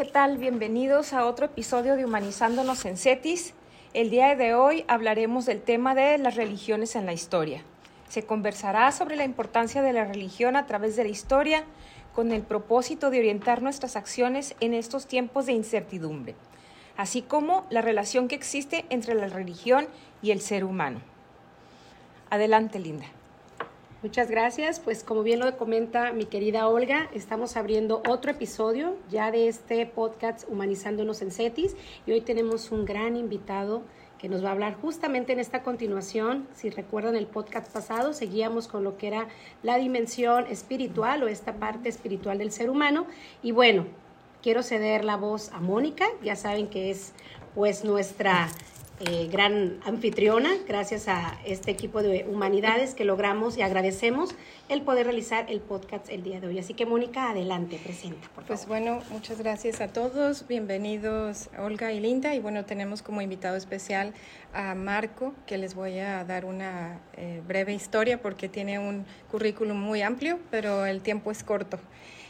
¿qué 0.00 0.06
tal? 0.06 0.38
Bienvenidos 0.38 1.12
a 1.12 1.26
otro 1.26 1.44
episodio 1.44 1.94
de 1.94 2.06
Humanizándonos 2.06 2.86
en 2.86 2.96
CETIS. 2.96 3.52
El 3.92 4.08
día 4.08 4.34
de 4.34 4.54
hoy 4.54 4.82
hablaremos 4.88 5.44
del 5.44 5.60
tema 5.60 5.94
de 5.94 6.16
las 6.16 6.36
religiones 6.36 6.96
en 6.96 7.04
la 7.04 7.12
historia. 7.12 7.62
Se 8.08 8.24
conversará 8.24 8.90
sobre 8.92 9.16
la 9.16 9.24
importancia 9.24 9.82
de 9.82 9.92
la 9.92 10.06
religión 10.06 10.56
a 10.56 10.64
través 10.64 10.96
de 10.96 11.04
la 11.04 11.10
historia 11.10 11.64
con 12.14 12.32
el 12.32 12.40
propósito 12.40 13.10
de 13.10 13.18
orientar 13.18 13.60
nuestras 13.60 13.94
acciones 13.94 14.56
en 14.60 14.72
estos 14.72 15.06
tiempos 15.06 15.44
de 15.44 15.52
incertidumbre, 15.52 16.34
así 16.96 17.20
como 17.20 17.66
la 17.68 17.82
relación 17.82 18.26
que 18.26 18.36
existe 18.36 18.86
entre 18.88 19.14
la 19.14 19.28
religión 19.28 19.86
y 20.22 20.30
el 20.30 20.40
ser 20.40 20.64
humano. 20.64 21.02
Adelante, 22.30 22.78
Linda. 22.78 23.19
Muchas 24.02 24.30
gracias. 24.30 24.80
Pues 24.80 25.04
como 25.04 25.22
bien 25.22 25.40
lo 25.40 25.56
comenta 25.58 26.12
mi 26.12 26.24
querida 26.24 26.66
Olga, 26.68 27.10
estamos 27.12 27.58
abriendo 27.58 28.02
otro 28.08 28.30
episodio 28.30 28.96
ya 29.10 29.30
de 29.30 29.46
este 29.46 29.84
podcast 29.84 30.48
Humanizándonos 30.48 31.20
en 31.20 31.30
CETIS 31.30 31.76
y 32.06 32.12
hoy 32.12 32.22
tenemos 32.22 32.72
un 32.72 32.86
gran 32.86 33.14
invitado 33.14 33.82
que 34.18 34.30
nos 34.30 34.42
va 34.42 34.48
a 34.48 34.52
hablar 34.52 34.74
justamente 34.80 35.34
en 35.34 35.38
esta 35.38 35.62
continuación. 35.62 36.48
Si 36.54 36.70
recuerdan 36.70 37.14
el 37.14 37.26
podcast 37.26 37.70
pasado, 37.70 38.14
seguíamos 38.14 38.68
con 38.68 38.84
lo 38.84 38.96
que 38.96 39.08
era 39.08 39.28
la 39.62 39.76
dimensión 39.76 40.46
espiritual 40.46 41.22
o 41.22 41.28
esta 41.28 41.56
parte 41.56 41.90
espiritual 41.90 42.38
del 42.38 42.52
ser 42.52 42.70
humano. 42.70 43.04
Y 43.42 43.52
bueno, 43.52 43.84
quiero 44.42 44.62
ceder 44.62 45.04
la 45.04 45.18
voz 45.18 45.52
a 45.52 45.60
Mónica, 45.60 46.06
ya 46.22 46.36
saben 46.36 46.68
que 46.68 46.90
es 46.90 47.12
pues 47.54 47.84
nuestra 47.84 48.48
eh, 49.00 49.28
gran 49.32 49.80
anfitriona, 49.84 50.50
gracias 50.68 51.08
a 51.08 51.38
este 51.46 51.70
equipo 51.70 52.02
de 52.02 52.26
humanidades 52.28 52.94
que 52.94 53.04
logramos 53.04 53.56
y 53.56 53.62
agradecemos 53.62 54.34
el 54.68 54.82
poder 54.82 55.06
realizar 55.06 55.46
el 55.48 55.60
podcast 55.60 56.10
el 56.10 56.22
día 56.22 56.38
de 56.38 56.48
hoy. 56.48 56.58
Así 56.58 56.74
que 56.74 56.84
Mónica, 56.84 57.30
adelante, 57.30 57.80
presenta, 57.82 58.28
por 58.34 58.44
Pues 58.44 58.66
bueno, 58.66 58.98
muchas 59.10 59.38
gracias 59.38 59.80
a 59.80 59.88
todos, 59.88 60.46
bienvenidos 60.46 61.48
Olga 61.58 61.92
y 61.92 62.00
Linda, 62.00 62.34
y 62.34 62.40
bueno, 62.40 62.66
tenemos 62.66 63.00
como 63.00 63.22
invitado 63.22 63.56
especial 63.56 64.12
a 64.52 64.74
Marco, 64.74 65.34
que 65.46 65.56
les 65.56 65.74
voy 65.74 65.98
a 65.98 66.22
dar 66.24 66.44
una 66.44 67.00
eh, 67.16 67.40
breve 67.48 67.72
historia 67.72 68.20
porque 68.20 68.50
tiene 68.50 68.78
un 68.78 69.06
currículum 69.30 69.78
muy 69.78 70.02
amplio, 70.02 70.38
pero 70.50 70.84
el 70.84 71.00
tiempo 71.00 71.30
es 71.30 71.42
corto. 71.42 71.78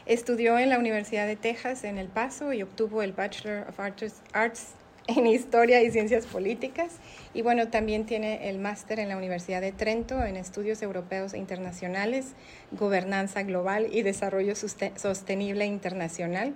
Estudió 0.07 0.59
en 0.59 0.71
la 0.71 0.79
Universidad 0.79 1.27
de 1.27 1.37
Texas 1.37 1.85
en 1.85 1.99
El 1.99 2.09
Paso 2.09 2.53
y 2.53 2.63
obtuvo 2.63 3.03
el 3.03 3.13
Bachelor 3.13 3.69
of 3.69 3.79
Arts, 3.79 4.23
Arts 4.33 4.75
en 5.17 5.27
Historia 5.27 5.83
y 5.83 5.91
Ciencias 5.91 6.27
Políticas 6.27 6.93
y 7.35 7.43
bueno, 7.43 7.69
también 7.69 8.07
tiene 8.07 8.49
el 8.49 8.59
máster 8.59 9.01
en 9.01 9.09
la 9.09 9.17
Universidad 9.17 9.61
de 9.61 9.73
Trento 9.73 10.23
en 10.23 10.37
Estudios 10.37 10.83
Europeos 10.83 11.35
e 11.35 11.39
Internacionales, 11.39 12.35
Gobernanza 12.73 13.43
Global 13.43 13.89
y 13.93 14.03
Desarrollo 14.03 14.55
Sostenible 14.55 15.67
Internacional, 15.67 16.55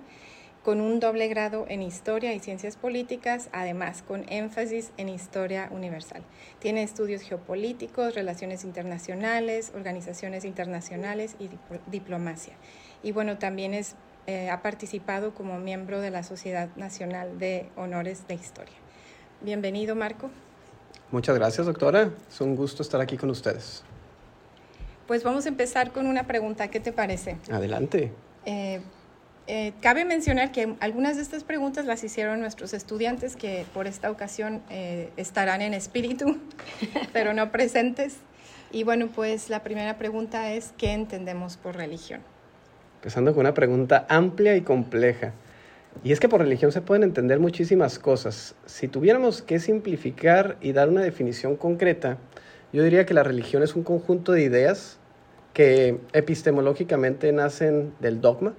con 0.63 0.81
un 0.81 0.99
doble 0.99 1.27
grado 1.27 1.65
en 1.69 1.83
Historia 1.83 2.33
y 2.33 2.39
Ciencias 2.39 2.75
Políticas, 2.75 3.49
además 3.51 4.01
con 4.01 4.25
énfasis 4.29 4.91
en 4.97 5.09
Historia 5.09 5.69
Universal. 5.71 6.23
Tiene 6.59 6.81
estudios 6.81 7.21
geopolíticos, 7.21 8.15
relaciones 8.15 8.63
internacionales, 8.63 9.71
organizaciones 9.75 10.43
internacionales 10.43 11.35
y 11.39 11.49
diplomacia. 11.91 12.53
Y 13.03 13.11
bueno, 13.11 13.37
también 13.37 13.75
es 13.75 13.95
eh, 14.27 14.49
ha 14.49 14.61
participado 14.61 15.33
como 15.33 15.59
miembro 15.59 16.01
de 16.01 16.09
la 16.09 16.23
Sociedad 16.23 16.69
Nacional 16.75 17.37
de 17.37 17.69
Honores 17.75 18.27
de 18.27 18.33
Historia. 18.33 18.73
Bienvenido, 19.41 19.95
Marco. 19.95 20.31
Muchas 21.11 21.35
gracias, 21.35 21.67
doctora. 21.67 22.09
Es 22.27 22.41
un 22.41 22.55
gusto 22.55 22.81
estar 22.81 22.99
aquí 22.99 23.17
con 23.17 23.29
ustedes. 23.29 23.83
Pues 25.05 25.23
vamos 25.23 25.45
a 25.45 25.49
empezar 25.49 25.91
con 25.91 26.07
una 26.07 26.25
pregunta. 26.25 26.69
¿Qué 26.69 26.79
te 26.79 26.91
parece? 26.91 27.37
Adelante. 27.51 28.11
Eh, 28.45 28.81
eh, 29.45 29.73
cabe 29.79 30.05
mencionar 30.05 30.51
que 30.51 30.75
algunas 30.79 31.17
de 31.17 31.21
estas 31.21 31.43
preguntas 31.43 31.85
las 31.85 32.03
hicieron 32.03 32.39
nuestros 32.39 32.73
estudiantes 32.73 33.35
que 33.35 33.65
por 33.75 33.85
esta 33.85 34.09
ocasión 34.09 34.63
estarán 35.17 35.61
en 35.61 35.75
espíritu, 35.75 36.39
pero 37.13 37.33
no 37.33 37.51
presentes. 37.51 38.17
Y 38.71 38.83
bueno, 38.83 39.07
pues 39.13 39.49
la 39.51 39.61
primera 39.61 39.99
pregunta 39.99 40.51
es, 40.51 40.73
¿qué 40.77 40.93
entendemos 40.93 41.57
por 41.57 41.75
religión? 41.75 42.21
Empezando 43.05 43.33
con 43.33 43.41
una 43.41 43.53
pregunta 43.53 44.07
amplia 44.09 44.55
y 44.55 44.61
compleja. 44.61 45.31
Y 46.03 46.11
es 46.11 46.19
que 46.19 46.27
por 46.27 46.41
religión 46.41 46.71
se 46.71 46.81
pueden 46.81 47.03
entender 47.03 47.39
muchísimas 47.39 47.99
cosas. 47.99 48.55
Si 48.65 48.87
tuviéramos 48.87 49.43
que 49.43 49.59
simplificar 49.59 50.57
y 50.59 50.71
dar 50.71 50.89
una 50.89 51.03
definición 51.03 51.55
concreta, 51.55 52.17
yo 52.73 52.81
diría 52.81 53.05
que 53.05 53.13
la 53.13 53.21
religión 53.21 53.61
es 53.61 53.75
un 53.75 53.83
conjunto 53.83 54.31
de 54.31 54.41
ideas 54.41 54.97
que 55.53 55.99
epistemológicamente 56.13 57.31
nacen 57.31 57.93
del 57.99 58.21
dogma 58.21 58.55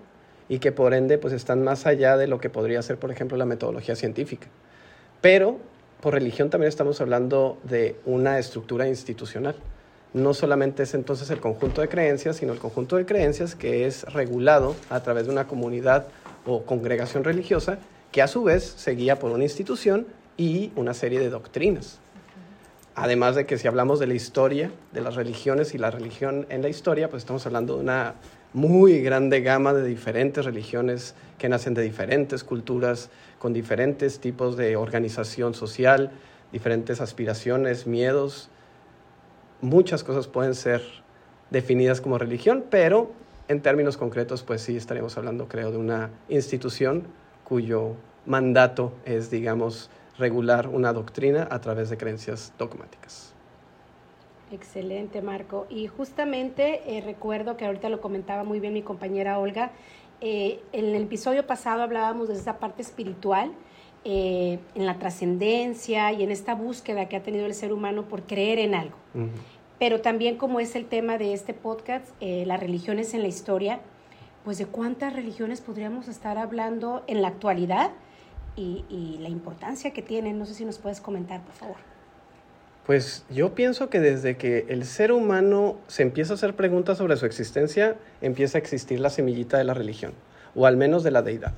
y 0.49 0.61
que 0.61 0.71
por 0.71 0.95
ende 0.95 1.19
pues 1.19 1.34
están 1.34 1.65
más 1.65 1.84
allá 1.84 2.17
de 2.17 2.28
lo 2.28 2.39
que 2.39 2.49
podría 2.49 2.81
ser, 2.83 2.99
por 2.99 3.11
ejemplo, 3.11 3.37
la 3.37 3.47
metodología 3.47 3.97
científica. 3.97 4.47
Pero 5.21 5.59
por 6.01 6.15
religión 6.15 6.51
también 6.51 6.69
estamos 6.69 7.01
hablando 7.01 7.59
de 7.65 7.97
una 8.05 8.39
estructura 8.39 8.87
institucional 8.87 9.57
no 10.16 10.32
solamente 10.32 10.84
es 10.84 10.94
entonces 10.94 11.28
el 11.28 11.41
conjunto 11.41 11.82
de 11.82 11.88
creencias, 11.88 12.37
sino 12.37 12.54
el 12.54 12.59
conjunto 12.59 12.97
de 12.97 13.04
creencias 13.04 13.54
que 13.54 13.87
es 13.87 14.03
regulado 14.04 14.75
a 14.88 15.03
través 15.03 15.27
de 15.27 15.32
una 15.32 15.47
comunidad 15.47 16.06
o 16.47 16.62
congregación 16.62 17.22
religiosa 17.22 17.78
que 18.12 18.22
a 18.22 18.27
su 18.27 18.43
vez 18.43 18.65
se 18.65 18.93
guía 18.93 19.19
por 19.19 19.31
una 19.31 19.44
institución 19.44 20.06
y 20.38 20.72
una 20.75 20.94
serie 20.94 21.21
de 21.21 21.28
doctrinas. 21.28 21.99
Además 22.94 23.34
de 23.37 23.44
que 23.44 23.59
si 23.59 23.69
hablamos 23.69 24.00
de 24.00 24.06
la 24.06 24.15
historia 24.15 24.71
de 24.93 25.03
las 25.03 25.16
religiones 25.16 25.75
y 25.75 25.78
la 25.78 25.91
religión 25.91 26.47
en 26.48 26.62
la 26.62 26.71
historia, 26.71 27.10
pues 27.10 27.22
estamos 27.22 27.44
hablando 27.44 27.75
de 27.75 27.83
una 27.83 28.15
muy 28.54 29.03
grande 29.03 29.43
gama 29.43 29.75
de 29.75 29.87
diferentes 29.87 30.47
religiones 30.47 31.15
que 31.37 31.50
nacen 31.50 31.75
de 31.75 31.83
diferentes 31.83 32.43
culturas, 32.43 33.10
con 33.38 33.53
diferentes 33.53 34.19
tipos 34.19 34.56
de 34.56 34.77
organización 34.77 35.53
social, 35.53 36.10
diferentes 36.53 37.03
aspiraciones, 37.03 37.87
miedos, 37.87 38.48
muchas 39.61 40.05
cosas 40.05 40.28
pueden 40.28 40.55
ser 40.55 40.83
definidas 41.50 42.00
como 42.00 42.19
religión, 42.19 42.65
pero 42.71 43.12
en 43.49 43.62
términos 43.62 43.97
concretos, 43.97 44.43
pues 44.43 44.62
sí 44.62 44.77
estaríamos 44.77 45.17
hablando, 45.17 45.49
creo, 45.49 45.71
de 45.71 45.78
una 45.78 46.11
institución 46.28 47.05
cuyo 47.44 47.95
mandato 48.27 48.93
es, 49.05 49.31
digamos, 49.31 49.91
regular 50.19 50.69
una 50.69 50.93
doctrina 50.93 51.47
a 51.50 51.61
través 51.61 51.91
de 51.91 51.97
creencias 51.97 52.53
dogmáticas. 52.59 53.33
Excelente, 54.50 55.22
Marco. 55.22 55.66
Y 55.69 55.89
justamente 55.89 56.97
eh, 56.97 57.00
recuerdo 57.00 57.56
que 57.56 57.66
ahorita 57.66 57.89
lo 57.89 58.00
comentaba 58.00 58.45
muy 58.45 58.61
bien 58.61 58.72
mi 58.72 58.83
compañera 58.83 59.39
Olga, 59.39 59.72
eh, 60.21 60.61
en 60.72 60.87
el 60.87 61.03
episodio 61.03 61.47
pasado 61.47 61.83
hablábamos 61.83 62.28
de 62.28 62.34
esa 62.34 62.59
parte 62.59 62.81
espiritual, 62.81 63.53
eh, 64.09 64.61
en 64.77 64.87
la 64.87 65.00
trascendencia 65.00 66.12
y 66.12 66.22
en 66.22 66.31
esta 66.31 66.55
búsqueda 66.55 67.09
que 67.09 67.17
ha 67.17 67.25
tenido 67.25 67.44
el 67.44 67.55
ser 67.55 67.72
humano 67.72 68.05
por 68.05 68.22
creer 68.22 68.61
en 68.61 68.77
algo. 68.77 68.94
Pero 69.81 70.00
también 70.00 70.37
como 70.37 70.61
es 70.61 70.77
el 70.77 70.87
tema 70.87 71.19
de 71.19 71.33
este 71.33 71.55
podcast, 71.55 72.06
eh, 72.21 72.45
las 72.47 72.61
religiones 72.61 73.15
en 73.15 73.22
la 73.22 73.27
historia, 73.27 73.81
pues 74.45 74.59
de 74.59 74.66
cuántas 74.66 75.12
religiones 75.12 75.61
podríamos 75.61 76.06
estar 76.06 76.39
hablando 76.39 77.03
en 77.09 77.21
la 77.21 77.27
actualidad 77.27 77.91
y, 78.55 78.84
y 78.89 79.19
la 79.19 79.28
importancia 79.28 79.91
que 79.91 80.03
tienen. 80.03 80.39
No 80.39 80.47
sé 80.47 80.55
si 80.55 80.65
nos 80.65 80.78
puedes 80.78 81.00
comentar, 81.00 81.43
por 81.43 81.55
favor. 81.55 81.77
Pues 82.87 83.25
yo 83.28 83.56
pienso 83.56 83.91
que 83.91 83.99
desde 83.99 84.37
que 84.37 84.66
el 84.69 84.84
ser 84.84 85.11
humano 85.11 85.78
se 85.89 86.05
empieza 86.05 86.34
a 86.34 86.37
hacer 86.37 86.55
preguntas 86.55 86.99
sobre 86.99 87.16
su 87.16 87.27
existencia, 87.27 87.97
empieza 88.21 88.57
a 88.57 88.60
existir 88.60 89.01
la 89.01 89.10
semillita 89.10 89.59
de 89.59 89.65
la 89.65 89.75
religión, 89.75 90.13
o 90.54 90.65
al 90.65 90.77
menos 90.77 91.03
de 91.03 91.10
la 91.10 91.22
deidad. 91.22 91.54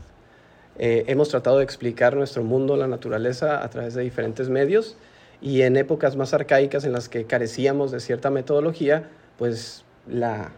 Eh, 0.78 1.04
hemos 1.08 1.28
tratado 1.28 1.58
de 1.58 1.64
explicar 1.64 2.16
nuestro 2.16 2.44
mundo, 2.44 2.76
la 2.76 2.86
naturaleza, 2.86 3.62
a 3.64 3.68
través 3.68 3.94
de 3.94 4.02
diferentes 4.02 4.48
medios 4.48 4.96
y 5.40 5.62
en 5.62 5.76
épocas 5.76 6.16
más 6.16 6.34
arcaicas 6.34 6.84
en 6.84 6.92
las 6.92 7.08
que 7.08 7.24
carecíamos 7.24 7.90
de 7.90 8.00
cierta 8.00 8.30
metodología, 8.30 9.08
pues 9.36 9.84
la, 10.06 10.52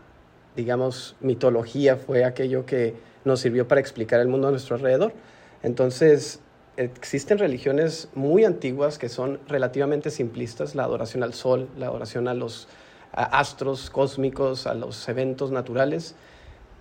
digamos, 0.57 1.17
mitología 1.21 1.97
fue 1.97 2.25
aquello 2.25 2.67
que 2.67 2.95
nos 3.25 3.41
sirvió 3.41 3.69
para 3.69 3.81
explicar 3.81 4.21
el 4.21 4.29
mundo 4.29 4.49
a 4.49 4.51
nuestro 4.51 4.77
alrededor. 4.77 5.13
Entonces, 5.63 6.41
existen 6.77 7.39
religiones 7.39 8.09
muy 8.15 8.45
antiguas 8.45 8.99
que 8.99 9.09
son 9.09 9.41
relativamente 9.49 10.11
simplistas, 10.11 10.75
la 10.75 10.85
adoración 10.85 11.23
al 11.23 11.35
sol, 11.35 11.69
la 11.79 11.87
adoración 11.87 12.29
a 12.29 12.35
los 12.35 12.69
astros 13.13 13.91
cósmicos, 13.91 14.67
a 14.67 14.75
los 14.75 15.09
eventos 15.09 15.51
naturales, 15.51 16.15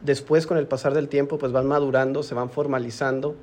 después 0.01 0.47
con 0.47 0.57
el 0.57 0.67
pasar 0.67 0.93
del 0.93 1.07
tiempo 1.09 1.37
pues 1.37 1.51
van 1.51 1.67
madurando, 1.67 2.23
se 2.23 2.35
van 2.35 2.49
formalizando, 2.49 3.35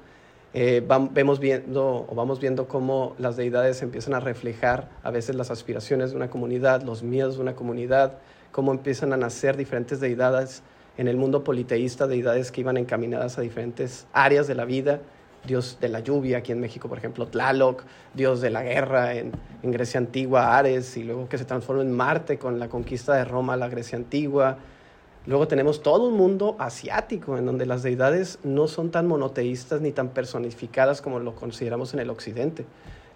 eh, 0.54 0.82
vemos 1.10 1.38
viendo 1.38 2.06
o 2.08 2.14
vamos 2.14 2.40
viendo 2.40 2.66
cómo 2.66 3.14
las 3.18 3.36
deidades 3.36 3.82
empiezan 3.82 4.14
a 4.14 4.20
reflejar 4.20 4.88
a 5.02 5.10
veces 5.10 5.36
las 5.36 5.50
aspiraciones 5.50 6.10
de 6.10 6.16
una 6.16 6.30
comunidad, 6.30 6.82
los 6.82 7.02
miedos 7.02 7.36
de 7.36 7.42
una 7.42 7.54
comunidad, 7.54 8.18
cómo 8.52 8.72
empiezan 8.72 9.12
a 9.12 9.16
nacer 9.16 9.56
diferentes 9.56 10.00
deidades. 10.00 10.62
En 10.96 11.08
el 11.08 11.18
mundo 11.18 11.44
politeísta, 11.44 12.06
deidades 12.06 12.50
que 12.50 12.62
iban 12.62 12.78
encaminadas 12.78 13.36
a 13.36 13.42
diferentes 13.42 14.06
áreas 14.14 14.46
de 14.46 14.54
la 14.54 14.64
vida, 14.64 15.00
Dios 15.46 15.76
de 15.78 15.90
la 15.90 16.00
lluvia, 16.00 16.38
aquí 16.38 16.52
en 16.52 16.60
México, 16.60 16.88
por 16.88 16.96
ejemplo, 16.96 17.26
Tlaloc, 17.26 17.82
Dios 18.14 18.40
de 18.40 18.48
la 18.48 18.62
guerra, 18.62 19.12
en, 19.12 19.32
en 19.62 19.70
Grecia 19.70 19.98
antigua, 19.98 20.56
Ares, 20.56 20.96
y 20.96 21.04
luego 21.04 21.28
que 21.28 21.36
se 21.36 21.44
transforma 21.44 21.82
en 21.82 21.92
Marte 21.92 22.38
con 22.38 22.58
la 22.58 22.68
conquista 22.68 23.14
de 23.14 23.26
Roma, 23.26 23.58
la 23.58 23.68
Grecia 23.68 23.98
antigua, 23.98 24.56
Luego 25.26 25.48
tenemos 25.48 25.82
todo 25.82 26.08
un 26.08 26.16
mundo 26.16 26.54
asiático, 26.60 27.36
en 27.36 27.46
donde 27.46 27.66
las 27.66 27.82
deidades 27.82 28.38
no 28.44 28.68
son 28.68 28.92
tan 28.92 29.08
monoteístas 29.08 29.80
ni 29.80 29.90
tan 29.90 30.10
personificadas 30.10 31.02
como 31.02 31.18
lo 31.18 31.34
consideramos 31.34 31.94
en 31.94 32.00
el 32.00 32.10
occidente. 32.10 32.64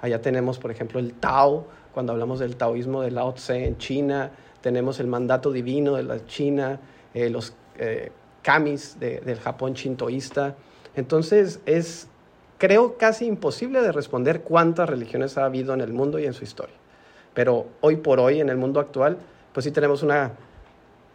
Allá 0.01 0.21
tenemos, 0.21 0.59
por 0.59 0.73
ejemplo, 0.73 0.99
el 0.99 1.13
Tao, 1.15 1.67
cuando 1.95 2.13
hablamos 2.13 2.41
del 2.41 2.57
taoísmo 2.57 3.03
de 3.03 3.13
Lao 3.13 3.35
Tse 3.35 3.65
en 3.65 3.79
China, 3.79 4.33
tenemos 4.61 4.99
el 4.99 5.07
mandato 5.07 5.53
divino 5.53 5.95
de 5.95 6.03
la 6.03 6.27
China, 6.27 6.81
eh, 7.15 7.31
los 7.31 7.55
eh, 7.79 8.11
kamis 8.43 8.99
del 8.99 9.39
Japón 9.39 9.75
shintoísta. 9.75 10.57
Entonces, 10.97 11.61
es, 11.65 12.09
creo, 12.59 12.97
casi 12.99 13.27
imposible 13.27 13.83
de 13.83 13.93
responder 13.93 14.43
cuántas 14.43 14.89
religiones 14.89 15.39
ha 15.39 15.45
habido 15.45 15.75
en 15.75 15.81
el 15.81 15.93
mundo 15.93 16.19
y 16.19 16.27
en 16.27 16.33
su 16.33 16.43
historia. 16.43 16.75
Pero 17.35 17.67
hoy 17.81 17.97
por 17.97 18.19
hoy, 18.19 18.41
en 18.41 18.49
el 18.49 18.57
mundo 18.57 18.81
actual, 18.81 19.19
pues 19.53 19.65
sí 19.65 19.71
tenemos 19.71 20.03
una 20.03 20.33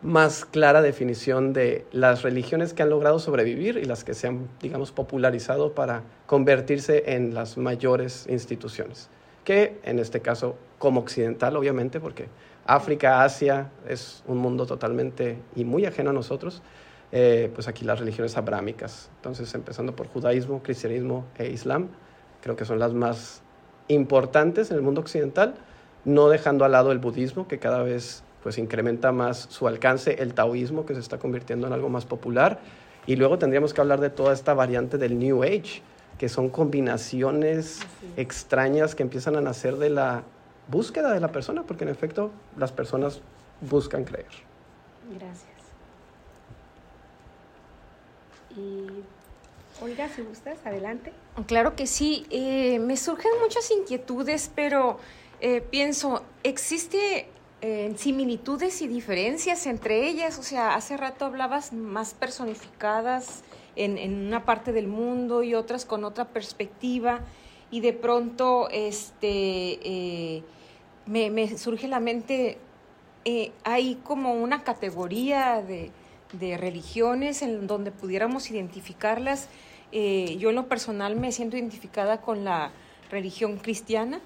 más 0.02 0.46
clara 0.46 0.82
definición 0.82 1.54
de 1.54 1.86
las 1.92 2.22
religiones 2.22 2.74
que 2.74 2.84
han 2.84 2.90
logrado 2.90 3.20
sobrevivir 3.20 3.78
y 3.78 3.86
las 3.86 4.04
que 4.04 4.14
se 4.14 4.28
han, 4.28 4.48
digamos, 4.62 4.92
popularizado 4.92 5.74
para 5.74 6.04
convertirse 6.26 7.16
en 7.16 7.34
las 7.34 7.58
mayores 7.58 8.28
instituciones. 8.30 9.10
Que 9.44 9.80
en 9.84 10.00
este 10.00 10.22
caso, 10.22 10.56
como 10.78 11.00
occidental, 11.00 11.56
obviamente, 11.56 12.00
porque 12.00 12.28
África, 12.66 13.24
Asia 13.24 13.70
es 13.88 14.24
un 14.28 14.38
mundo 14.38 14.66
totalmente 14.66 15.38
y 15.56 15.66
muy 15.66 15.86
ajeno 15.86 16.10
a 16.10 16.14
nosotros, 16.14 16.62
eh, 17.12 17.50
pues 17.54 17.68
aquí 17.68 17.86
las 17.86 18.00
religiones 18.00 18.36
abrámicas. 18.38 19.10
Entonces, 19.18 19.54
empezando 19.56 19.96
por 19.96 20.08
judaísmo, 20.08 20.62
cristianismo 20.62 21.26
e 21.38 21.48
islam, 21.50 21.90
creo 22.42 22.56
que 22.56 22.66
son 22.66 22.80
las 22.80 22.94
más 22.94 23.42
importantes 23.88 24.72
en 24.72 24.78
el 24.78 24.84
mundo 24.84 25.02
occidental, 25.02 25.56
no 26.04 26.30
dejando 26.30 26.66
al 26.66 26.74
lado 26.74 26.92
el 26.92 27.00
budismo, 27.00 27.48
que 27.48 27.60
cada 27.60 27.84
vez 27.84 28.25
pues 28.46 28.60
incrementa 28.60 29.12
más 29.12 29.48
su 29.50 29.68
alcance, 29.68 30.22
el 30.22 30.36
taoísmo 30.36 30.86
que 30.86 30.94
se 30.94 31.00
está 31.00 31.18
convirtiendo 31.18 31.66
en 31.66 31.74
algo 31.74 31.90
más 31.90 32.06
popular. 32.06 32.60
Y 33.08 33.16
luego 33.16 33.40
tendríamos 33.40 33.74
que 33.74 33.82
hablar 33.82 34.00
de 34.00 34.12
toda 34.12 34.34
esta 34.34 34.54
variante 34.54 35.00
del 35.00 35.18
New 35.18 35.42
Age, 35.42 35.82
que 36.20 36.30
son 36.30 36.50
combinaciones 36.50 37.80
extrañas 38.18 38.94
que 38.94 39.02
empiezan 39.02 39.36
a 39.36 39.42
nacer 39.42 39.78
de 39.78 39.90
la 39.90 40.26
búsqueda 40.68 41.12
de 41.12 41.20
la 41.20 41.30
persona, 41.30 41.64
porque 41.64 41.86
en 41.86 41.90
efecto 41.90 42.30
las 42.56 42.72
personas 42.72 43.20
buscan 43.62 44.04
creer. 44.04 44.28
Gracias. 45.10 45.50
Y 48.56 48.86
Olga, 49.84 50.08
si 50.10 50.22
gustas, 50.22 50.60
adelante. 50.66 51.14
Claro 51.48 51.76
que 51.76 51.88
sí. 51.88 52.28
Eh, 52.30 52.78
me 52.78 52.96
surgen 52.96 53.32
muchas 53.42 53.72
inquietudes, 53.72 54.52
pero 54.54 55.00
eh, 55.42 55.62
pienso, 55.62 56.24
¿existe 56.44 57.30
similitudes 57.96 58.82
y 58.82 58.88
diferencias 58.88 59.66
entre 59.66 60.08
ellas. 60.08 60.38
O 60.38 60.44
sea, 60.44 60.76
hace 60.76 60.98
rato 60.98 61.26
hablabas 61.26 61.74
más 61.74 62.14
personificadas 62.14 63.44
en, 63.76 64.28
una 64.28 64.46
parte 64.46 64.72
del 64.72 64.88
mundo 64.88 65.44
y 65.44 65.54
otras 65.54 65.86
con 65.86 66.04
otra 66.04 66.26
perspectiva. 66.26 67.22
Y 67.72 67.82
de 67.82 67.94
pronto 67.94 68.70
este, 68.70 69.28
eh, 69.28 70.44
me, 71.06 71.58
surge 71.58 71.88
la 71.88 72.00
mente, 72.00 72.58
eh, 73.26 73.52
hay 73.64 73.96
como 74.04 74.34
una 74.34 74.64
categoría 74.64 75.62
de, 75.62 75.92
religiones 76.58 77.42
en 77.42 77.66
donde 77.66 77.92
pudiéramos 77.92 78.52
identificarlas. 78.52 79.48
Eh, 79.94 80.36
yo 80.38 80.50
en 80.50 80.56
lo 80.56 80.68
personal 80.68 81.16
me 81.16 81.32
siento 81.32 81.56
identificada 81.56 82.20
con 82.20 82.44
la 82.44 82.72
religión 83.10 83.58
cristiana. 83.58 84.20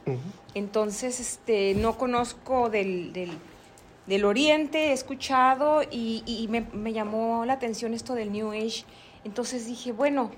Entonces, 0.53 1.19
este, 1.19 1.75
no 1.75 1.97
conozco 1.97 2.69
del, 2.69 3.13
del, 3.13 4.25
Oriente, 4.25 4.89
he 4.89 4.93
escuchado 4.93 5.81
y, 5.89 6.47
me, 6.49 6.61
me, 6.73 6.93
llamó 6.93 7.45
la 7.45 7.53
atención 7.53 7.93
esto 7.93 8.15
del 8.15 8.31
New 8.31 8.51
Age. 8.51 8.83
Entonces 9.23 9.67
dije, 9.67 9.91
bueno, 9.91 10.31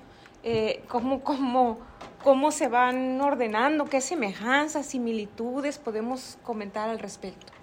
eh, 0.43 0.81
¿cómo, 0.87 1.23
cómo, 1.23 1.79
cómo 2.23 2.51
se 2.51 2.67
van 2.67 3.21
ordenando? 3.21 3.85
¿Qué 3.85 4.01
semejanzas, 4.01 4.85
similitudes 4.87 5.77
podemos 5.77 6.37
comentar 6.43 6.89
al 6.89 6.99
respecto? 6.99 7.53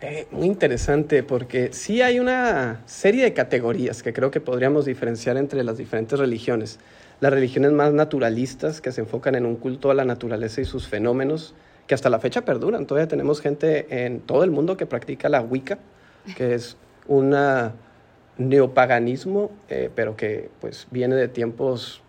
Eh, 0.00 0.26
muy 0.30 0.46
interesante 0.46 1.22
porque 1.22 1.74
sí 1.74 2.00
hay 2.00 2.20
una 2.20 2.80
serie 2.86 3.22
de 3.22 3.34
categorías 3.34 4.02
que 4.02 4.14
creo 4.14 4.30
que 4.30 4.40
podríamos 4.40 4.86
diferenciar 4.86 5.36
entre 5.36 5.62
las 5.62 5.76
diferentes 5.76 6.18
religiones 6.18 6.78
las 7.20 7.32
religiones 7.32 7.72
más 7.72 7.92
naturalistas 7.92 8.80
que 8.80 8.92
se 8.92 9.02
enfocan 9.02 9.34
en 9.34 9.46
un 9.46 9.56
culto 9.56 9.90
a 9.90 9.94
la 9.94 10.04
naturaleza 10.04 10.60
y 10.60 10.64
sus 10.64 10.88
fenómenos, 10.88 11.54
que 11.86 11.94
hasta 11.94 12.08
la 12.08 12.18
fecha 12.18 12.44
perduran. 12.44 12.86
Todavía 12.86 13.08
tenemos 13.08 13.40
gente 13.40 14.04
en 14.04 14.20
todo 14.20 14.44
el 14.44 14.50
mundo 14.50 14.76
que 14.76 14.86
practica 14.86 15.28
la 15.28 15.42
Wicca, 15.42 15.78
que 16.36 16.54
es 16.54 16.76
un 17.06 17.34
neopaganismo, 18.38 19.50
eh, 19.68 19.90
pero 19.94 20.16
que 20.16 20.50
pues 20.60 20.86
viene 20.90 21.14
de 21.14 21.28
tiempos 21.28 22.02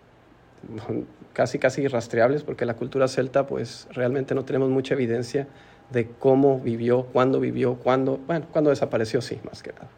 casi 1.32 1.58
casi 1.58 1.82
irrastreables, 1.82 2.42
porque 2.42 2.64
la 2.64 2.74
cultura 2.74 3.08
celta 3.08 3.46
pues 3.46 3.88
realmente 3.90 4.34
no 4.34 4.44
tenemos 4.44 4.70
mucha 4.70 4.94
evidencia 4.94 5.46
de 5.90 6.08
cómo 6.18 6.58
vivió, 6.58 7.04
cuándo 7.06 7.40
vivió, 7.40 7.74
cuándo, 7.74 8.18
bueno, 8.26 8.46
cuándo 8.50 8.70
desapareció, 8.70 9.20
sí, 9.20 9.40
más 9.44 9.62
que 9.62 9.72
nada, 9.72 9.88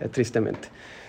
eh, 0.00 0.08
tristemente. 0.08 0.68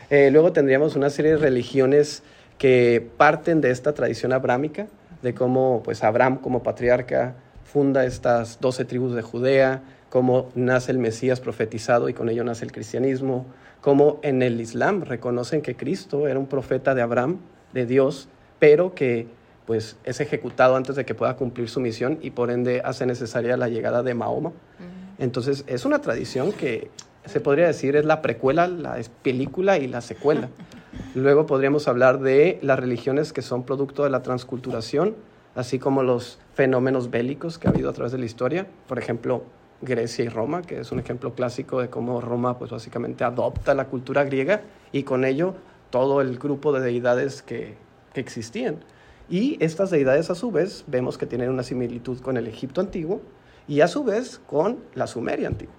Eh, 0.09 0.31
luego 0.31 0.53
tendríamos 0.53 0.95
una 0.95 1.09
serie 1.09 1.31
de 1.31 1.37
religiones 1.37 2.23
que 2.59 3.09
parten 3.17 3.61
de 3.61 3.71
esta 3.71 3.93
tradición 3.93 4.33
abrámica, 4.33 4.87
de 5.23 5.33
cómo 5.33 5.81
pues, 5.83 6.03
Abraham 6.03 6.37
como 6.37 6.61
patriarca 6.61 7.33
funda 7.63 8.05
estas 8.05 8.59
doce 8.59 8.85
tribus 8.85 9.15
de 9.15 9.21
Judea, 9.21 9.81
cómo 10.09 10.49
nace 10.55 10.91
el 10.91 10.99
Mesías 10.99 11.39
profetizado 11.39 12.09
y 12.09 12.13
con 12.13 12.29
ello 12.29 12.43
nace 12.43 12.65
el 12.65 12.71
cristianismo, 12.71 13.45
cómo 13.81 14.19
en 14.23 14.41
el 14.41 14.59
Islam 14.59 15.03
reconocen 15.03 15.61
que 15.61 15.75
Cristo 15.75 16.27
era 16.27 16.37
un 16.37 16.47
profeta 16.47 16.93
de 16.93 17.01
Abraham, 17.01 17.37
de 17.73 17.85
Dios, 17.85 18.27
pero 18.59 18.93
que 18.93 19.27
pues 19.65 19.97
es 20.03 20.19
ejecutado 20.19 20.75
antes 20.75 20.95
de 20.95 21.05
que 21.05 21.13
pueda 21.15 21.35
cumplir 21.35 21.69
su 21.69 21.79
misión 21.79 22.17
y 22.21 22.31
por 22.31 22.49
ende 22.49 22.81
hace 22.83 23.05
necesaria 23.05 23.55
la 23.55 23.69
llegada 23.69 24.03
de 24.03 24.15
Mahoma. 24.15 24.51
Entonces 25.19 25.63
es 25.67 25.85
una 25.85 26.01
tradición 26.01 26.51
que 26.51 26.89
se 27.25 27.39
podría 27.39 27.67
decir 27.67 27.95
es 27.95 28.03
la 28.03 28.21
precuela, 28.21 28.67
la 28.67 28.97
película 29.21 29.77
y 29.77 29.87
la 29.87 30.01
secuela. 30.01 30.49
Luego 31.15 31.45
podríamos 31.45 31.87
hablar 31.87 32.19
de 32.19 32.59
las 32.61 32.79
religiones 32.79 33.33
que 33.33 33.41
son 33.41 33.63
producto 33.63 34.03
de 34.03 34.09
la 34.09 34.21
transculturación, 34.21 35.15
así 35.55 35.79
como 35.79 36.03
los 36.03 36.39
fenómenos 36.53 37.09
bélicos 37.09 37.57
que 37.57 37.67
ha 37.67 37.71
habido 37.71 37.89
a 37.89 37.93
través 37.93 38.11
de 38.11 38.19
la 38.19 38.25
historia. 38.25 38.67
Por 38.87 38.99
ejemplo, 38.99 39.43
Grecia 39.81 40.25
y 40.25 40.29
Roma, 40.29 40.61
que 40.61 40.79
es 40.79 40.91
un 40.91 40.99
ejemplo 40.99 41.33
clásico 41.33 41.81
de 41.81 41.89
cómo 41.89 42.21
Roma 42.21 42.57
pues 42.59 42.71
básicamente 42.71 43.23
adopta 43.23 43.73
la 43.73 43.87
cultura 43.87 44.23
griega 44.23 44.61
y 44.91 45.03
con 45.03 45.25
ello 45.25 45.55
todo 45.89 46.21
el 46.21 46.37
grupo 46.37 46.73
de 46.73 46.81
deidades 46.81 47.41
que, 47.41 47.75
que 48.13 48.21
existían. 48.21 48.77
Y 49.29 49.57
estas 49.63 49.89
deidades 49.89 50.29
a 50.29 50.35
su 50.35 50.51
vez 50.51 50.83
vemos 50.87 51.17
que 51.17 51.25
tienen 51.25 51.49
una 51.49 51.63
similitud 51.63 52.19
con 52.19 52.37
el 52.37 52.47
Egipto 52.47 52.81
antiguo 52.81 53.21
y 53.67 53.81
a 53.81 53.87
su 53.87 54.03
vez 54.03 54.41
con 54.47 54.79
la 54.95 55.07
Sumeria 55.07 55.47
antigua. 55.47 55.75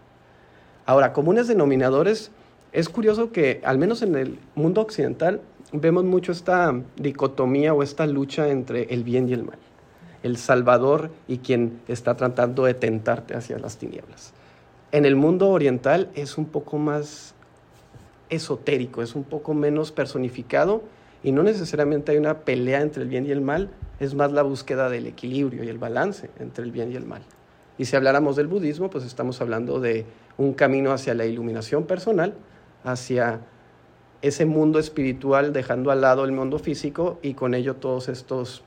Ahora, 0.86 1.12
comunes 1.12 1.46
denominadores 1.46 2.30
es 2.72 2.88
curioso 2.88 3.32
que, 3.32 3.60
al 3.64 3.78
menos 3.78 4.02
en 4.02 4.14
el 4.14 4.38
mundo 4.54 4.80
occidental, 4.80 5.40
vemos 5.72 6.04
mucho 6.04 6.32
esta 6.32 6.74
dicotomía 6.96 7.74
o 7.74 7.82
esta 7.82 8.06
lucha 8.06 8.48
entre 8.48 8.84
el 8.94 9.04
bien 9.04 9.28
y 9.28 9.32
el 9.32 9.44
mal. 9.44 9.58
El 10.22 10.36
salvador 10.36 11.10
y 11.26 11.38
quien 11.38 11.80
está 11.88 12.16
tratando 12.16 12.64
de 12.64 12.74
tentarte 12.74 13.34
hacia 13.34 13.58
las 13.58 13.76
tinieblas. 13.78 14.32
En 14.92 15.04
el 15.04 15.16
mundo 15.16 15.48
oriental 15.48 16.10
es 16.14 16.36
un 16.38 16.46
poco 16.46 16.78
más 16.78 17.34
esotérico, 18.28 19.02
es 19.02 19.14
un 19.14 19.24
poco 19.24 19.54
menos 19.54 19.92
personificado 19.92 20.82
y 21.22 21.32
no 21.32 21.42
necesariamente 21.42 22.12
hay 22.12 22.18
una 22.18 22.40
pelea 22.40 22.80
entre 22.80 23.02
el 23.02 23.08
bien 23.08 23.26
y 23.26 23.30
el 23.30 23.40
mal, 23.40 23.70
es 23.98 24.14
más 24.14 24.32
la 24.32 24.42
búsqueda 24.42 24.88
del 24.88 25.06
equilibrio 25.06 25.64
y 25.64 25.68
el 25.68 25.78
balance 25.78 26.30
entre 26.38 26.64
el 26.64 26.72
bien 26.72 26.92
y 26.92 26.96
el 26.96 27.04
mal. 27.04 27.22
Y 27.78 27.86
si 27.86 27.96
habláramos 27.96 28.36
del 28.36 28.46
budismo, 28.46 28.90
pues 28.90 29.04
estamos 29.04 29.40
hablando 29.40 29.80
de 29.80 30.06
un 30.38 30.52
camino 30.54 30.92
hacia 30.92 31.14
la 31.14 31.24
iluminación 31.24 31.84
personal, 31.84 32.34
hacia 32.84 33.40
ese 34.22 34.44
mundo 34.46 34.78
espiritual, 34.78 35.52
dejando 35.52 35.90
al 35.90 36.02
lado 36.02 36.24
el 36.24 36.32
mundo 36.32 36.58
físico 36.58 37.18
y 37.22 37.34
con 37.34 37.54
ello 37.54 37.76
todos 37.76 38.08
estos 38.08 38.62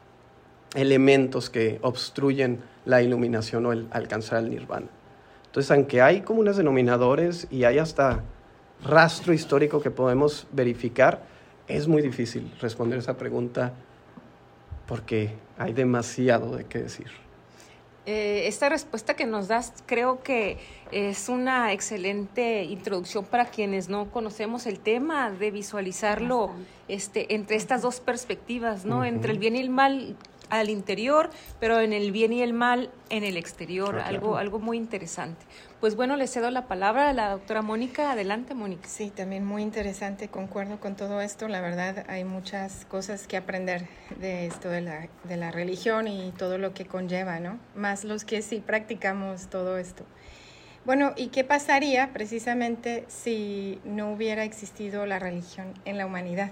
elementos 0.76 1.50
que 1.50 1.80
obstruyen 1.82 2.60
la 2.86 3.02
iluminación 3.02 3.66
o 3.66 3.72
el 3.72 3.88
alcanzar 3.92 4.44
el 4.44 4.50
nirvana. 4.50 4.88
Entonces, 5.46 5.70
aunque 5.72 6.02
hay 6.02 6.22
como 6.22 6.40
unos 6.40 6.58
denominadores 6.58 7.48
y 7.52 7.64
hay 7.66 7.78
hasta 7.78 8.24
rastro 8.84 9.34
histórico 9.34 9.82
que 9.82 9.92
podemos 9.92 10.48
verificar, 10.52 11.22
es 11.68 11.88
muy 11.88 12.02
difícil 12.02 12.52
responder 12.60 13.00
esa 13.00 13.18
pregunta 13.18 13.74
porque 14.88 15.36
hay 15.58 15.74
demasiado 15.74 16.56
de 16.56 16.66
qué 16.66 16.80
decir. 16.80 17.23
Eh, 18.06 18.48
esta 18.48 18.68
respuesta 18.68 19.16
que 19.16 19.26
nos 19.26 19.48
das 19.48 19.74
creo 19.86 20.22
que 20.24 20.58
es 20.92 21.30
una 21.30 21.72
excelente 21.72 22.66
introducción 22.66 23.24
para 23.24 23.46
quienes 23.46 23.88
no 23.88 24.12
conocemos 24.12 24.68
el 24.68 24.80
tema 24.80 25.32
de 25.32 25.52
visualizarlo 25.52 26.52
este, 26.90 27.34
entre 27.34 27.56
estas 27.56 27.82
dos 27.82 28.02
perspectivas, 28.02 28.84
¿no? 28.84 29.06
Entre 29.06 29.32
el 29.32 29.40
bien 29.40 29.56
y 29.56 29.62
el 29.62 29.70
mal 29.70 30.18
al 30.60 30.70
interior, 30.70 31.30
pero 31.60 31.80
en 31.80 31.94
el 31.94 32.12
bien 32.12 32.34
y 32.34 32.42
el 32.42 32.54
mal 32.54 32.92
en 33.10 33.24
el 33.24 33.38
exterior, 33.38 34.00
ah, 34.00 34.08
algo, 34.08 34.38
algo 34.38 34.60
muy 34.60 34.78
interesante. 34.78 35.46
Pues 35.80 35.96
bueno, 35.96 36.16
le 36.16 36.28
cedo 36.28 36.50
la 36.52 36.68
palabra 36.68 37.10
a 37.10 37.14
la 37.14 37.30
doctora 37.32 37.62
Mónica. 37.62 38.12
Adelante, 38.12 38.54
Mónica. 38.54 38.88
Sí, 38.88 39.10
también 39.10 39.46
muy 39.46 39.62
interesante, 39.62 40.30
concuerdo 40.30 40.80
con 40.80 40.96
todo 40.96 41.22
esto. 41.22 41.48
La 41.48 41.60
verdad, 41.60 42.06
hay 42.08 42.24
muchas 42.24 42.86
cosas 42.86 43.28
que 43.28 43.36
aprender 43.36 43.88
de 44.20 44.46
esto 44.46 44.70
de 44.70 44.82
la, 44.82 45.10
de 45.24 45.38
la 45.38 45.52
religión 45.52 46.08
y 46.08 46.32
todo 46.38 46.58
lo 46.58 46.74
que 46.74 46.86
conlleva, 46.86 47.40
¿no? 47.40 47.60
Más 47.76 48.04
los 48.04 48.24
que 48.24 48.42
sí 48.42 48.64
practicamos 48.66 49.48
todo 49.48 49.78
esto. 49.78 50.06
Bueno, 50.86 51.14
¿y 51.16 51.28
qué 51.28 51.46
pasaría 51.46 52.12
precisamente 52.12 53.06
si 53.08 53.80
no 53.86 54.12
hubiera 54.12 54.44
existido 54.44 55.06
la 55.06 55.18
religión 55.18 55.74
en 55.86 55.98
la 55.98 56.06
humanidad? 56.06 56.52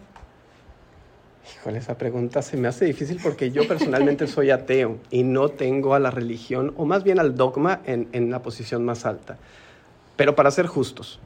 Híjole, 1.43 1.79
esa 1.79 1.97
pregunta 1.97 2.41
se 2.41 2.57
me 2.57 2.67
hace 2.67 2.85
difícil 2.85 3.19
porque 3.21 3.51
yo 3.51 3.67
personalmente 3.67 4.27
soy 4.27 4.51
ateo 4.51 4.97
y 5.09 5.23
no 5.23 5.49
tengo 5.49 5.95
a 5.95 5.99
la 5.99 6.11
religión, 6.11 6.73
o 6.77 6.85
más 6.85 7.03
bien 7.03 7.19
al 7.19 7.35
dogma, 7.35 7.81
en, 7.85 8.07
en 8.11 8.29
la 8.29 8.41
posición 8.41 8.85
más 8.85 9.05
alta. 9.05 9.37
Pero 10.15 10.35
para 10.35 10.51
ser 10.51 10.67
justos, 10.67 11.19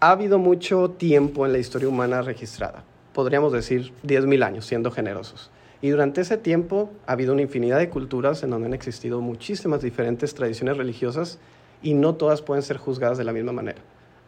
ha 0.00 0.10
habido 0.10 0.38
mucho 0.38 0.90
tiempo 0.90 1.46
en 1.46 1.52
la 1.52 1.58
historia 1.58 1.88
humana 1.88 2.20
registrada, 2.20 2.84
podríamos 3.14 3.52
decir 3.52 3.92
10.000 4.04 4.44
años, 4.44 4.66
siendo 4.66 4.90
generosos. 4.90 5.50
Y 5.80 5.90
durante 5.90 6.20
ese 6.20 6.36
tiempo 6.36 6.90
ha 7.06 7.12
habido 7.12 7.32
una 7.32 7.42
infinidad 7.42 7.78
de 7.78 7.88
culturas 7.88 8.42
en 8.42 8.50
donde 8.50 8.66
han 8.66 8.74
existido 8.74 9.20
muchísimas 9.20 9.80
diferentes 9.82 10.34
tradiciones 10.34 10.76
religiosas 10.76 11.38
y 11.82 11.94
no 11.94 12.14
todas 12.14 12.42
pueden 12.42 12.62
ser 12.62 12.76
juzgadas 12.76 13.18
de 13.18 13.24
la 13.24 13.32
misma 13.32 13.52
manera. 13.52 13.78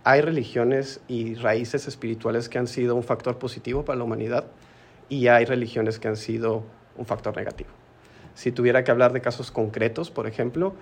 Hay 0.04 0.20
religiones 0.20 1.00
y 1.08 1.34
raíces 1.34 1.88
espirituales 1.88 2.48
que 2.48 2.58
han 2.58 2.66
sido 2.66 2.94
un 2.94 3.02
factor 3.02 3.38
positivo 3.38 3.84
para 3.84 3.98
la 3.98 4.04
humanidad 4.04 4.44
y 5.08 5.28
hay 5.28 5.44
religiones 5.44 5.98
que 5.98 6.08
han 6.08 6.16
sido 6.16 6.62
un 6.96 7.06
factor 7.06 7.36
negativo. 7.36 7.70
Si 8.34 8.52
tuviera 8.52 8.84
que 8.84 8.90
hablar 8.90 9.12
de 9.12 9.20
casos 9.20 9.50
concretos, 9.50 10.10
por 10.10 10.26
ejemplo, 10.26 10.74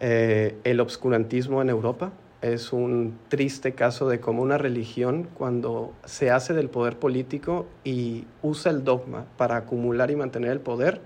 eh, 0.00 0.56
el 0.64 0.80
obscurantismo 0.80 1.62
en 1.62 1.70
Europa 1.70 2.12
es 2.42 2.72
un 2.72 3.18
triste 3.28 3.72
caso 3.72 4.08
de 4.08 4.20
cómo 4.20 4.42
una 4.42 4.58
religión, 4.58 5.28
cuando 5.34 5.92
se 6.04 6.30
hace 6.30 6.52
del 6.52 6.68
poder 6.68 6.98
político 6.98 7.66
y 7.82 8.24
usa 8.42 8.70
el 8.70 8.84
dogma 8.84 9.24
para 9.36 9.56
acumular 9.56 10.10
y 10.10 10.16
mantener 10.16 10.52
el 10.52 10.60
poder, 10.60 11.00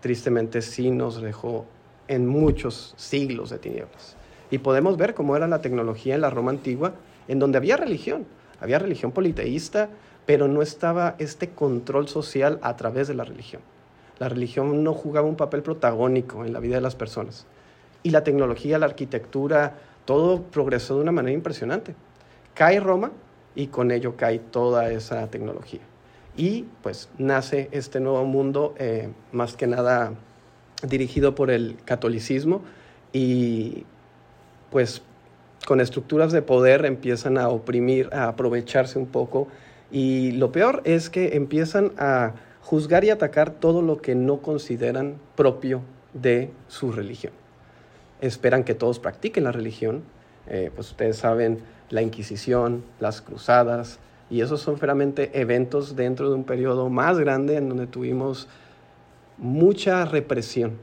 tristemente 0.00 0.62
sí 0.62 0.90
nos 0.90 1.20
dejó 1.20 1.66
en 2.08 2.26
muchos 2.26 2.94
siglos 2.96 3.50
de 3.50 3.58
tinieblas. 3.58 4.16
Y 4.50 4.58
podemos 4.58 4.96
ver 4.96 5.14
cómo 5.14 5.36
era 5.36 5.46
la 5.46 5.60
tecnología 5.60 6.14
en 6.14 6.22
la 6.22 6.30
Roma 6.30 6.50
antigua, 6.50 6.94
en 7.28 7.38
donde 7.38 7.58
había 7.58 7.76
religión, 7.76 8.26
había 8.60 8.78
religión 8.78 9.12
politeísta, 9.12 9.90
pero 10.26 10.48
no 10.48 10.62
estaba 10.62 11.16
este 11.18 11.50
control 11.50 12.08
social 12.08 12.58
a 12.62 12.76
través 12.76 13.08
de 13.08 13.14
la 13.14 13.24
religión. 13.24 13.62
La 14.18 14.28
religión 14.28 14.84
no 14.84 14.92
jugaba 14.92 15.26
un 15.26 15.36
papel 15.36 15.62
protagónico 15.62 16.44
en 16.44 16.52
la 16.52 16.60
vida 16.60 16.76
de 16.76 16.82
las 16.82 16.94
personas. 16.94 17.46
Y 18.02 18.10
la 18.10 18.22
tecnología, 18.22 18.78
la 18.78 18.86
arquitectura, 18.86 19.78
todo 20.04 20.42
progresó 20.42 20.96
de 20.96 21.02
una 21.02 21.12
manera 21.12 21.34
impresionante. 21.34 21.94
Cae 22.54 22.80
Roma 22.80 23.12
y 23.54 23.68
con 23.68 23.90
ello 23.90 24.16
cae 24.16 24.38
toda 24.38 24.90
esa 24.90 25.26
tecnología. 25.28 25.80
Y 26.36 26.66
pues 26.82 27.08
nace 27.18 27.68
este 27.72 28.00
nuevo 28.00 28.24
mundo, 28.24 28.74
eh, 28.78 29.10
más 29.32 29.56
que 29.56 29.66
nada 29.66 30.12
dirigido 30.86 31.34
por 31.34 31.50
el 31.50 31.76
catolicismo 31.84 32.62
y 33.12 33.84
pues 34.70 35.02
con 35.66 35.80
estructuras 35.80 36.32
de 36.32 36.42
poder 36.42 36.86
empiezan 36.86 37.36
a 37.38 37.48
oprimir, 37.48 38.08
a 38.12 38.28
aprovecharse 38.28 38.98
un 38.98 39.06
poco 39.06 39.48
y 39.90 40.32
lo 40.32 40.52
peor 40.52 40.82
es 40.84 41.10
que 41.10 41.36
empiezan 41.36 41.92
a 41.98 42.32
juzgar 42.62 43.04
y 43.04 43.10
atacar 43.10 43.50
todo 43.50 43.82
lo 43.82 44.00
que 44.00 44.14
no 44.14 44.38
consideran 44.38 45.16
propio 45.34 45.82
de 46.14 46.50
su 46.68 46.92
religión. 46.92 47.32
Esperan 48.20 48.64
que 48.64 48.74
todos 48.74 48.98
practiquen 48.98 49.44
la 49.44 49.52
religión, 49.52 50.02
eh, 50.46 50.70
pues 50.74 50.90
ustedes 50.90 51.16
saben 51.16 51.60
la 51.88 52.02
Inquisición, 52.02 52.84
las 53.00 53.22
cruzadas, 53.22 53.98
y 54.30 54.42
esos 54.42 54.60
son 54.60 54.78
realmente 54.78 55.30
eventos 55.40 55.96
dentro 55.96 56.28
de 56.28 56.36
un 56.36 56.44
periodo 56.44 56.88
más 56.88 57.18
grande 57.18 57.56
en 57.56 57.68
donde 57.68 57.86
tuvimos 57.86 58.48
mucha 59.38 60.04
represión, 60.04 60.78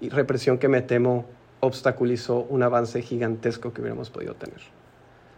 y 0.00 0.08
represión 0.08 0.58
que 0.58 0.68
me 0.68 0.82
temo 0.82 1.26
obstaculizó 1.60 2.44
un 2.48 2.64
avance 2.64 3.02
gigantesco 3.02 3.72
que 3.72 3.80
hubiéramos 3.80 4.10
podido 4.10 4.34
tener. 4.34 4.58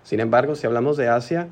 Sin 0.05 0.21
embargo, 0.21 0.55
si 0.55 0.67
hablamos 0.67 0.97
de 0.97 1.09
Asia, 1.09 1.49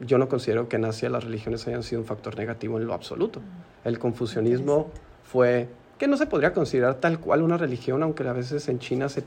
yo 0.00 0.18
no 0.18 0.28
considero 0.28 0.68
que 0.68 0.76
en 0.76 0.84
Asia 0.84 1.08
las 1.08 1.24
religiones 1.24 1.66
hayan 1.66 1.82
sido 1.82 2.02
un 2.02 2.06
factor 2.06 2.36
negativo 2.36 2.78
en 2.78 2.86
lo 2.86 2.94
absoluto. 2.94 3.40
El 3.84 3.98
confucianismo 3.98 4.90
fue 5.24 5.68
que 5.98 6.06
no 6.06 6.16
se 6.16 6.26
podría 6.26 6.52
considerar 6.52 6.96
tal 6.96 7.18
cual 7.18 7.42
una 7.42 7.56
religión, 7.56 8.02
aunque 8.02 8.26
a 8.28 8.32
veces 8.32 8.68
en 8.68 8.78
China 8.78 9.08
se, 9.08 9.24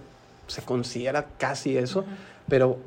se 0.48 0.62
considera 0.62 1.26
casi 1.38 1.78
eso, 1.78 2.06
pero 2.48 2.78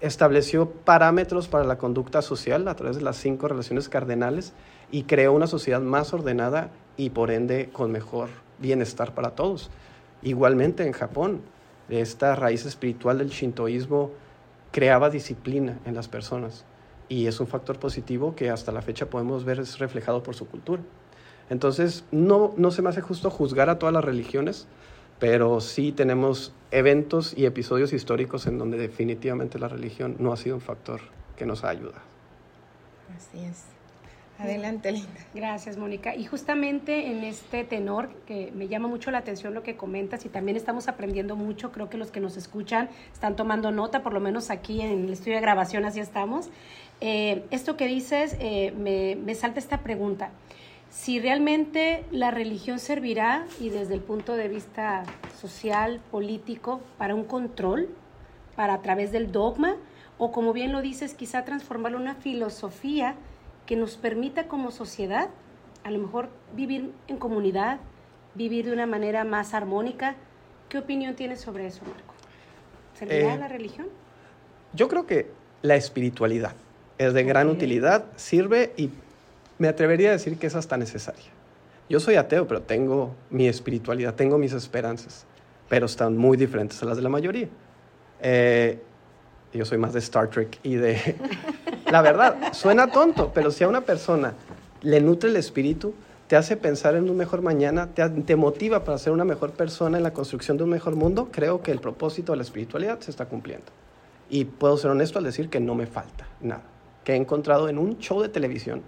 estableció 0.00 0.70
parámetros 0.70 1.48
para 1.48 1.64
la 1.64 1.78
conducta 1.78 2.22
social 2.22 2.68
a 2.68 2.76
través 2.76 2.96
de 2.96 3.02
las 3.02 3.16
cinco 3.16 3.48
relaciones 3.48 3.88
cardenales 3.88 4.52
y 4.92 5.04
creó 5.04 5.32
una 5.32 5.48
sociedad 5.48 5.80
más 5.80 6.12
ordenada 6.12 6.70
y 6.96 7.10
por 7.10 7.30
ende 7.30 7.70
con 7.72 7.90
mejor 7.90 8.28
bienestar 8.58 9.14
para 9.14 9.30
todos. 9.30 9.70
Igualmente 10.22 10.86
en 10.86 10.92
Japón, 10.92 11.40
esta 11.88 12.36
raíz 12.36 12.66
espiritual 12.66 13.18
del 13.18 13.30
shintoísmo 13.30 14.12
creaba 14.70 15.10
disciplina 15.10 15.78
en 15.86 15.94
las 15.94 16.08
personas 16.08 16.64
y 17.08 17.26
es 17.26 17.40
un 17.40 17.46
factor 17.46 17.78
positivo 17.78 18.34
que 18.34 18.50
hasta 18.50 18.72
la 18.72 18.82
fecha 18.82 19.06
podemos 19.06 19.44
ver 19.44 19.62
reflejado 19.78 20.22
por 20.22 20.34
su 20.34 20.46
cultura. 20.46 20.82
Entonces, 21.48 22.04
no, 22.10 22.52
no 22.56 22.70
se 22.70 22.82
me 22.82 22.88
hace 22.88 23.00
justo 23.00 23.30
juzgar 23.30 23.70
a 23.70 23.78
todas 23.78 23.92
las 23.92 24.04
religiones, 24.04 24.66
pero 25.18 25.60
sí 25.60 25.92
tenemos 25.92 26.52
eventos 26.70 27.32
y 27.36 27.46
episodios 27.46 27.92
históricos 27.92 28.46
en 28.46 28.58
donde 28.58 28.76
definitivamente 28.76 29.58
la 29.58 29.68
religión 29.68 30.16
no 30.18 30.32
ha 30.32 30.36
sido 30.36 30.56
un 30.56 30.60
factor 30.60 31.00
que 31.36 31.46
nos 31.46 31.64
ha 31.64 31.68
ayudado. 31.68 32.02
Así 33.16 33.44
es. 33.44 33.64
Adelante, 34.38 34.92
Linda. 34.92 35.08
Gracias, 35.34 35.78
Mónica. 35.78 36.14
Y 36.14 36.24
justamente 36.24 37.10
en 37.10 37.24
este 37.24 37.64
tenor, 37.64 38.10
que 38.26 38.52
me 38.54 38.68
llama 38.68 38.86
mucho 38.86 39.10
la 39.10 39.18
atención 39.18 39.54
lo 39.54 39.62
que 39.62 39.76
comentas 39.76 40.26
y 40.26 40.28
también 40.28 40.56
estamos 40.56 40.88
aprendiendo 40.88 41.36
mucho, 41.36 41.72
creo 41.72 41.88
que 41.88 41.96
los 41.96 42.10
que 42.10 42.20
nos 42.20 42.36
escuchan 42.36 42.90
están 43.12 43.34
tomando 43.34 43.70
nota, 43.70 44.02
por 44.02 44.12
lo 44.12 44.20
menos 44.20 44.50
aquí 44.50 44.82
en 44.82 45.04
el 45.04 45.12
estudio 45.12 45.36
de 45.36 45.40
grabación 45.40 45.84
así 45.84 46.00
estamos. 46.00 46.50
Eh, 47.00 47.44
esto 47.50 47.76
que 47.76 47.86
dices, 47.86 48.36
eh, 48.38 48.72
me, 48.76 49.16
me 49.16 49.34
salta 49.34 49.58
esta 49.58 49.78
pregunta. 49.78 50.30
Si 50.90 51.18
realmente 51.18 52.04
la 52.10 52.30
religión 52.30 52.78
servirá, 52.78 53.46
y 53.58 53.70
desde 53.70 53.94
el 53.94 54.00
punto 54.00 54.36
de 54.36 54.48
vista 54.48 55.04
social, 55.38 56.00
político, 56.10 56.80
para 56.98 57.14
un 57.14 57.24
control, 57.24 57.88
para 58.54 58.74
a 58.74 58.82
través 58.82 59.12
del 59.12 59.32
dogma, 59.32 59.76
o 60.18 60.32
como 60.32 60.52
bien 60.52 60.72
lo 60.72 60.80
dices, 60.80 61.14
quizá 61.14 61.44
transformarlo 61.44 61.98
en 61.98 62.02
una 62.02 62.14
filosofía 62.14 63.14
que 63.66 63.76
nos 63.76 63.96
permita 63.96 64.48
como 64.48 64.70
sociedad 64.70 65.28
a 65.86 65.90
lo 65.90 66.00
mejor 66.00 66.28
vivir 66.56 66.92
en 67.06 67.16
comunidad, 67.16 67.78
vivir 68.34 68.66
de 68.66 68.72
una 68.72 68.86
manera 68.86 69.22
más 69.22 69.54
armónica. 69.54 70.16
¿Qué 70.68 70.78
opinión 70.78 71.14
tienes 71.14 71.40
sobre 71.40 71.66
eso, 71.66 71.82
Marco? 71.84 72.14
¿Servirá 72.98 73.34
eh, 73.34 73.38
la 73.38 73.46
religión? 73.46 73.86
Yo 74.72 74.88
creo 74.88 75.06
que 75.06 75.30
la 75.62 75.76
espiritualidad 75.76 76.54
es 76.98 77.14
de 77.14 77.22
gran 77.22 77.48
utilidad, 77.48 78.06
sirve 78.16 78.72
y 78.76 78.90
me 79.58 79.68
atrevería 79.68 80.08
a 80.08 80.12
decir 80.12 80.38
que 80.38 80.48
es 80.48 80.56
hasta 80.56 80.76
necesaria. 80.76 81.30
Yo 81.88 82.00
soy 82.00 82.16
ateo, 82.16 82.48
pero 82.48 82.62
tengo 82.62 83.14
mi 83.30 83.46
espiritualidad, 83.46 84.14
tengo 84.14 84.38
mis 84.38 84.52
esperanzas, 84.54 85.24
pero 85.68 85.86
están 85.86 86.16
muy 86.16 86.36
diferentes 86.36 86.82
a 86.82 86.86
las 86.86 86.96
de 86.96 87.02
la 87.04 87.08
mayoría. 87.08 87.48
Eh, 88.20 88.80
yo 89.52 89.64
soy 89.64 89.78
más 89.78 89.92
de 89.92 90.00
Star 90.00 90.28
Trek 90.28 90.58
y 90.64 90.74
de... 90.74 91.16
La 91.96 92.02
verdad, 92.02 92.52
suena 92.52 92.88
tonto, 92.88 93.30
pero 93.32 93.50
si 93.50 93.64
a 93.64 93.68
una 93.68 93.80
persona 93.80 94.34
le 94.82 95.00
nutre 95.00 95.30
el 95.30 95.36
espíritu, 95.36 95.94
te 96.26 96.36
hace 96.36 96.58
pensar 96.58 96.94
en 96.94 97.08
un 97.08 97.16
mejor 97.16 97.40
mañana, 97.40 97.88
te, 97.94 98.36
motiva 98.36 98.84
para 98.84 98.98
ser 98.98 99.14
una 99.14 99.24
mejor 99.24 99.52
persona 99.52 99.96
en 99.96 100.02
la 100.02 100.12
construcción 100.12 100.58
de 100.58 100.64
un 100.64 100.68
mejor 100.68 100.94
mundo, 100.94 101.30
creo 101.32 101.62
que 101.62 101.70
el 101.70 101.80
propósito 101.80 102.32
de 102.32 102.36
la 102.36 102.42
espiritualidad 102.42 103.00
se 103.00 103.10
está 103.10 103.24
cumpliendo. 103.24 103.64
Y 104.28 104.44
puedo 104.44 104.76
ser 104.76 104.90
honesto 104.90 105.18
al 105.18 105.24
decir 105.24 105.48
que 105.48 105.58
no 105.58 105.74
me 105.74 105.86
falta 105.86 106.26
nada, 106.42 106.64
que 107.02 107.14
he 107.14 107.16
encontrado 107.16 107.66
en 107.70 107.78
un 107.78 107.96
show 107.96 108.20
de 108.20 108.28
televisión 108.28 108.82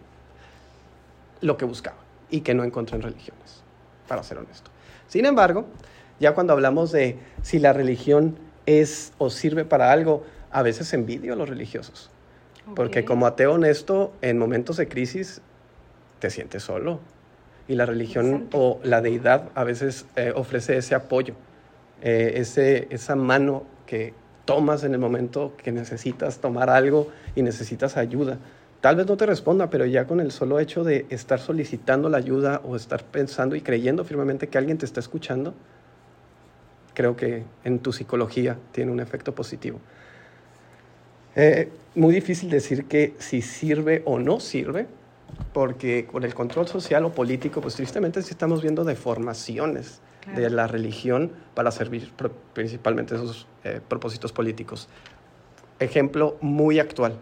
lo 1.40 1.56
que 1.56 1.64
buscaba 1.64 1.96
y 2.28 2.42
que 2.42 2.52
no 2.52 2.62
encontré 2.62 2.96
en 2.96 3.02
religiones, 3.04 3.62
para 4.06 4.22
ser 4.22 4.36
honesto. 4.36 4.70
Sin 5.06 5.24
embargo, 5.24 5.64
ya 6.20 6.34
cuando 6.34 6.52
hablamos 6.52 6.92
de 6.92 7.18
si 7.40 7.58
la 7.58 7.72
religión 7.72 8.36
es 8.66 9.14
o 9.16 9.30
sirve 9.30 9.64
para 9.64 9.92
algo, 9.92 10.24
a 10.50 10.60
veces 10.60 10.92
envidio 10.92 11.32
a 11.32 11.36
los 11.36 11.48
religiosos. 11.48 12.10
Porque 12.74 13.04
como 13.04 13.26
ateo 13.26 13.54
honesto, 13.54 14.12
en 14.20 14.38
momentos 14.38 14.76
de 14.76 14.88
crisis 14.88 15.40
te 16.18 16.30
sientes 16.30 16.62
solo. 16.62 17.00
Y 17.66 17.74
la 17.74 17.86
religión 17.86 18.48
o 18.52 18.80
la 18.82 19.00
deidad 19.00 19.50
a 19.54 19.64
veces 19.64 20.06
eh, 20.16 20.32
ofrece 20.34 20.76
ese 20.78 20.94
apoyo, 20.94 21.34
eh, 22.00 22.32
ese, 22.36 22.88
esa 22.90 23.14
mano 23.14 23.64
que 23.86 24.14
tomas 24.46 24.84
en 24.84 24.94
el 24.94 24.98
momento 24.98 25.52
que 25.62 25.72
necesitas 25.72 26.38
tomar 26.38 26.70
algo 26.70 27.08
y 27.36 27.42
necesitas 27.42 27.98
ayuda. 27.98 28.38
tal 28.80 28.96
vez 28.96 29.06
no 29.06 29.18
te 29.18 29.26
responda, 29.26 29.68
pero 29.68 29.84
ya 29.84 30.06
con 30.06 30.20
el 30.20 30.30
solo 30.30 30.58
hecho 30.60 30.84
de 30.84 31.04
estar 31.10 31.40
solicitando 31.40 32.08
la 32.08 32.16
ayuda 32.16 32.62
o 32.64 32.74
estar 32.74 33.04
pensando 33.04 33.56
y 33.56 33.60
creyendo 33.60 34.04
firmemente 34.04 34.46
que 34.46 34.56
alguien 34.56 34.78
te 34.78 34.86
está 34.86 35.00
escuchando, 35.00 35.52
creo 36.94 37.16
que 37.16 37.44
en 37.64 37.80
tu 37.80 37.92
psicología 37.92 38.56
tiene 38.72 38.90
un 38.90 39.00
efecto 39.00 39.34
positivo. 39.34 39.80
Eh, 41.40 41.68
muy 41.94 42.12
difícil 42.12 42.50
decir 42.50 42.86
que 42.86 43.14
si 43.18 43.42
sirve 43.42 44.02
o 44.06 44.18
no 44.18 44.40
sirve, 44.40 44.88
porque 45.52 46.04
con 46.04 46.24
el 46.24 46.34
control 46.34 46.66
social 46.66 47.04
o 47.04 47.12
político, 47.12 47.60
pues 47.60 47.76
tristemente 47.76 48.22
sí 48.22 48.30
estamos 48.32 48.60
viendo 48.60 48.82
deformaciones 48.82 50.00
de 50.34 50.50
la 50.50 50.66
religión 50.66 51.30
para 51.54 51.70
servir 51.70 52.12
principalmente 52.54 53.14
esos 53.14 53.46
eh, 53.62 53.80
propósitos 53.86 54.32
políticos. 54.32 54.88
Ejemplo 55.78 56.36
muy 56.40 56.80
actual. 56.80 57.14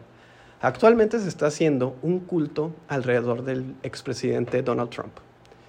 Actualmente 0.62 1.20
se 1.20 1.28
está 1.28 1.48
haciendo 1.48 1.94
un 2.00 2.20
culto 2.20 2.72
alrededor 2.88 3.44
del 3.44 3.74
expresidente 3.82 4.62
Donald 4.62 4.88
Trump. 4.88 5.12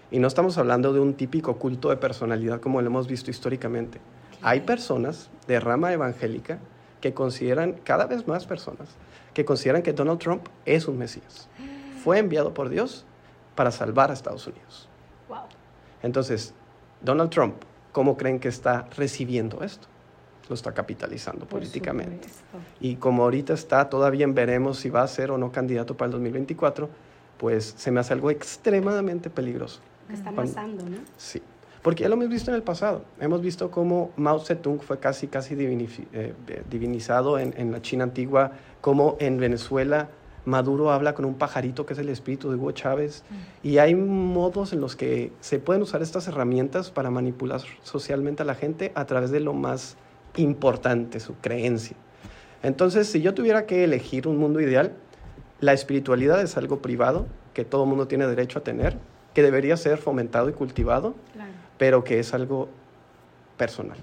Y 0.10 0.20
no 0.20 0.28
estamos 0.30 0.58
hablando 0.58 0.94
de 0.94 1.02
un 1.02 1.16
típico 1.16 1.58
culto 1.58 1.90
de 1.90 1.98
personalidad 1.98 2.62
como 2.62 2.82
lo 2.82 2.88
hemos 2.88 3.10
visto 3.10 3.30
históricamente. 3.30 4.00
Hay 4.42 4.62
personas 4.62 5.30
de 5.48 5.60
rama 5.60 5.92
evangélica 5.92 6.60
que 7.02 7.14
consideran, 7.14 7.74
cada 7.84 8.06
vez 8.06 8.28
más 8.28 8.46
personas, 8.46 8.90
que 9.34 9.46
consideran 9.46 9.82
que 9.82 9.94
Donald 9.94 10.20
Trump 10.20 10.48
es 10.66 10.88
un 10.88 10.98
Mesías. 10.98 11.48
Fue 12.04 12.20
enviado 12.20 12.54
por 12.54 12.70
Dios 12.70 13.06
para 13.56 13.72
salvar 13.72 14.12
a 14.12 14.14
Estados 14.14 14.48
Unidos. 14.48 14.90
Entonces, 16.04 16.54
Donald 17.02 17.30
Trump, 17.30 17.56
¿cómo 17.92 18.18
creen 18.18 18.40
que 18.40 18.48
está 18.48 18.88
recibiendo 18.96 19.64
esto? 19.64 19.88
Lo 20.50 20.56
está 20.56 20.74
capitalizando 20.74 21.46
políticamente. 21.46 22.30
Y 22.80 22.96
como 22.96 23.24
ahorita 23.24 23.54
está, 23.54 23.90
todavía 23.90 24.26
veremos 24.28 24.78
si 24.80 24.90
va 24.90 25.04
a 25.04 25.08
ser 25.08 25.32
o 25.32 25.38
no 25.38 25.52
candidato 25.52 25.98
para 25.98 26.08
el 26.08 26.12
2024, 26.14 26.90
pues 27.38 27.74
se 27.78 27.92
me 27.92 28.00
hace 28.00 28.14
algo 28.14 28.32
extremadamente 28.32 29.30
peligroso. 29.30 29.82
Está 30.12 30.32
pasando, 30.32 30.84
¿no? 30.84 30.98
Sí. 31.18 31.42
Porque 31.88 32.04
ya 32.04 32.10
lo 32.10 32.16
hemos 32.16 32.28
visto 32.28 32.52
en 32.52 32.56
el 32.56 32.64
pasado. 32.64 33.06
Hemos 33.18 33.40
visto 33.40 33.72
cómo 33.72 34.12
Mao 34.18 34.42
Zedong 34.42 34.82
fue 34.82 35.00
casi, 35.00 35.30
casi 35.30 35.56
eh, 35.58 36.34
divinizado 36.70 37.40
en, 37.40 37.54
en, 37.56 37.72
la 37.72 37.82
China 37.82 38.04
antigua, 38.04 38.52
cómo 38.82 39.16
en 39.22 39.38
Venezuela 39.38 40.10
Maduro 40.44 40.92
habla 40.92 41.14
con 41.14 41.24
un 41.24 41.36
pajarito 41.36 41.86
que 41.86 41.94
es 41.94 42.00
el 42.00 42.10
espíritu 42.10 42.50
de 42.50 42.58
Hugo 42.58 42.74
Chávez. 42.74 43.24
Mm. 43.30 43.68
Y 43.70 43.78
hay 43.78 43.96
modos 43.96 44.74
en 44.74 44.82
los 44.82 44.98
que 44.98 45.32
se 45.40 45.60
pueden 45.60 45.82
usar 45.82 46.02
estas 46.02 46.28
herramientas 46.28 46.92
para 46.92 47.10
manipular 47.10 47.62
socialmente 47.84 48.42
a 48.42 48.46
la 48.46 48.56
gente 48.56 48.92
a 48.94 49.06
través 49.06 49.32
de 49.32 49.40
lo 49.40 49.54
más 49.54 49.96
importante, 50.36 51.22
su 51.22 51.36
creencia. 51.36 51.96
Entonces, 52.64 53.08
si 53.08 53.22
yo 53.22 53.34
tuviera 53.34 53.66
que 53.66 53.86
elegir 53.86 54.28
un 54.28 54.40
mundo 54.40 54.60
ideal, 54.60 54.92
la 55.62 55.72
espiritualidad 55.72 56.42
es 56.42 56.58
algo 56.58 56.82
privado 56.82 57.28
que 57.54 57.64
todo 57.64 57.86
mundo 57.86 58.10
tiene 58.10 58.28
derecho 58.28 58.60
a 58.60 58.64
tener, 58.64 58.98
que 59.34 59.42
debería 59.42 59.78
ser 59.78 60.00
fomentado 60.00 60.50
y 60.50 60.52
cultivado. 60.52 61.16
Claro 61.32 61.67
pero 61.78 62.04
que 62.04 62.20
es 62.20 62.34
algo 62.34 62.70
personal. 63.58 63.98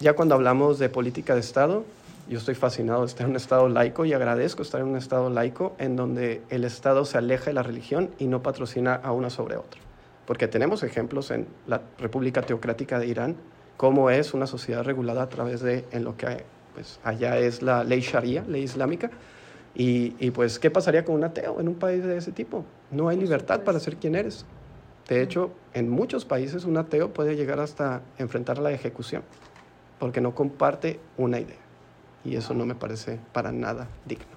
Ya 0.00 0.14
cuando 0.14 0.34
hablamos 0.34 0.78
de 0.78 0.88
política 0.88 1.34
de 1.34 1.40
Estado, 1.40 1.84
yo 2.28 2.38
estoy 2.38 2.54
fascinado 2.54 3.00
de 3.00 3.06
estar 3.06 3.24
en 3.24 3.30
un 3.30 3.36
Estado 3.36 3.68
laico 3.68 4.04
y 4.04 4.12
agradezco 4.12 4.62
estar 4.62 4.80
en 4.80 4.88
un 4.88 4.96
Estado 4.96 5.28
laico 5.28 5.74
en 5.78 5.94
donde 5.94 6.42
el 6.48 6.64
Estado 6.64 7.04
se 7.04 7.18
aleja 7.18 7.46
de 7.46 7.52
la 7.52 7.62
religión 7.62 8.10
y 8.18 8.26
no 8.26 8.42
patrocina 8.42 8.94
a 8.94 9.12
una 9.12 9.28
sobre 9.30 9.56
otra. 9.56 9.80
Porque 10.26 10.48
tenemos 10.48 10.82
ejemplos 10.82 11.30
en 11.30 11.46
la 11.66 11.82
República 11.98 12.40
Teocrática 12.40 12.98
de 12.98 13.06
Irán, 13.06 13.36
cómo 13.76 14.08
es 14.08 14.32
una 14.32 14.46
sociedad 14.46 14.82
regulada 14.84 15.22
a 15.22 15.28
través 15.28 15.60
de 15.60 15.84
en 15.92 16.04
lo 16.04 16.16
que 16.16 16.44
pues, 16.72 16.98
allá 17.04 17.38
es 17.38 17.60
la 17.60 17.84
ley 17.84 18.00
sharia, 18.00 18.42
ley 18.48 18.62
islámica. 18.62 19.10
Y, 19.74 20.14
y 20.18 20.30
pues, 20.30 20.58
¿qué 20.58 20.70
pasaría 20.70 21.04
con 21.04 21.16
un 21.16 21.24
ateo 21.24 21.60
en 21.60 21.68
un 21.68 21.74
país 21.74 22.02
de 22.04 22.16
ese 22.16 22.32
tipo? 22.32 22.64
No 22.90 23.08
hay 23.08 23.18
libertad 23.18 23.62
para 23.64 23.80
ser 23.80 23.96
quien 23.96 24.14
eres. 24.14 24.46
De 25.08 25.22
hecho, 25.22 25.52
en 25.74 25.90
muchos 25.90 26.24
países 26.24 26.64
un 26.64 26.76
ateo 26.76 27.12
puede 27.12 27.36
llegar 27.36 27.60
hasta 27.60 28.02
enfrentar 28.18 28.58
la 28.58 28.72
ejecución 28.72 29.22
porque 29.98 30.20
no 30.20 30.34
comparte 30.34 31.00
una 31.16 31.40
idea. 31.40 31.58
Y 32.24 32.36
eso 32.36 32.54
no 32.54 32.64
me 32.64 32.74
parece 32.74 33.18
para 33.32 33.52
nada 33.52 33.88
digno. 34.06 34.34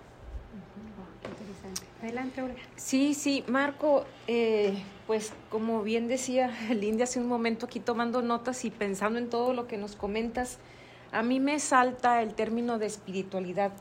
Adelante, 2.01 2.41
Sí, 2.75 3.13
sí, 3.13 3.43
Marco, 3.47 4.05
eh, 4.27 4.81
pues 5.07 5.33
como 5.49 5.81
bien 5.83 6.07
decía 6.07 6.51
Linda 6.73 7.05
hace 7.05 7.19
un 7.19 7.27
momento 7.27 7.65
aquí 7.65 7.79
tomando 7.79 8.21
notas 8.21 8.65
y 8.65 8.71
pensando 8.71 9.17
en 9.19 9.29
todo 9.29 9.53
lo 9.53 9.67
que 9.67 9.77
nos 9.77 9.95
comentas, 9.95 10.59
a 11.11 11.23
mí 11.23 11.39
me 11.39 11.59
salta 11.59 12.21
el 12.21 12.33
término 12.33 12.77
de 12.77 12.85
espiritualidad, 12.85 13.71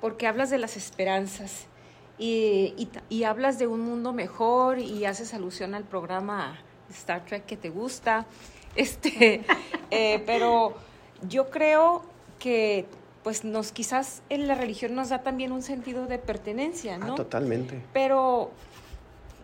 porque 0.00 0.26
hablas 0.26 0.50
de 0.50 0.58
las 0.58 0.76
esperanzas 0.76 1.66
y, 2.18 3.24
hablas 3.24 3.58
de 3.58 3.66
un 3.66 3.80
mundo 3.80 4.12
mejor 4.12 4.78
y 4.78 5.04
haces 5.04 5.34
alusión 5.34 5.74
al 5.74 5.84
programa 5.84 6.58
Star 6.90 7.24
Trek 7.24 7.46
que 7.46 7.56
te 7.56 7.70
gusta. 7.70 8.26
Este, 8.74 9.42
eh, 9.90 10.22
pero 10.24 10.74
yo 11.28 11.50
creo 11.50 12.02
que 12.38 12.86
pues 13.22 13.44
nos 13.44 13.70
quizás 13.70 14.22
en 14.30 14.48
la 14.48 14.54
religión 14.54 14.94
nos 14.94 15.10
da 15.10 15.22
también 15.22 15.52
un 15.52 15.60
sentido 15.60 16.06
de 16.06 16.18
pertenencia, 16.18 16.96
¿no? 16.96 17.12
Ah, 17.12 17.14
totalmente. 17.14 17.82
Pero 17.92 18.50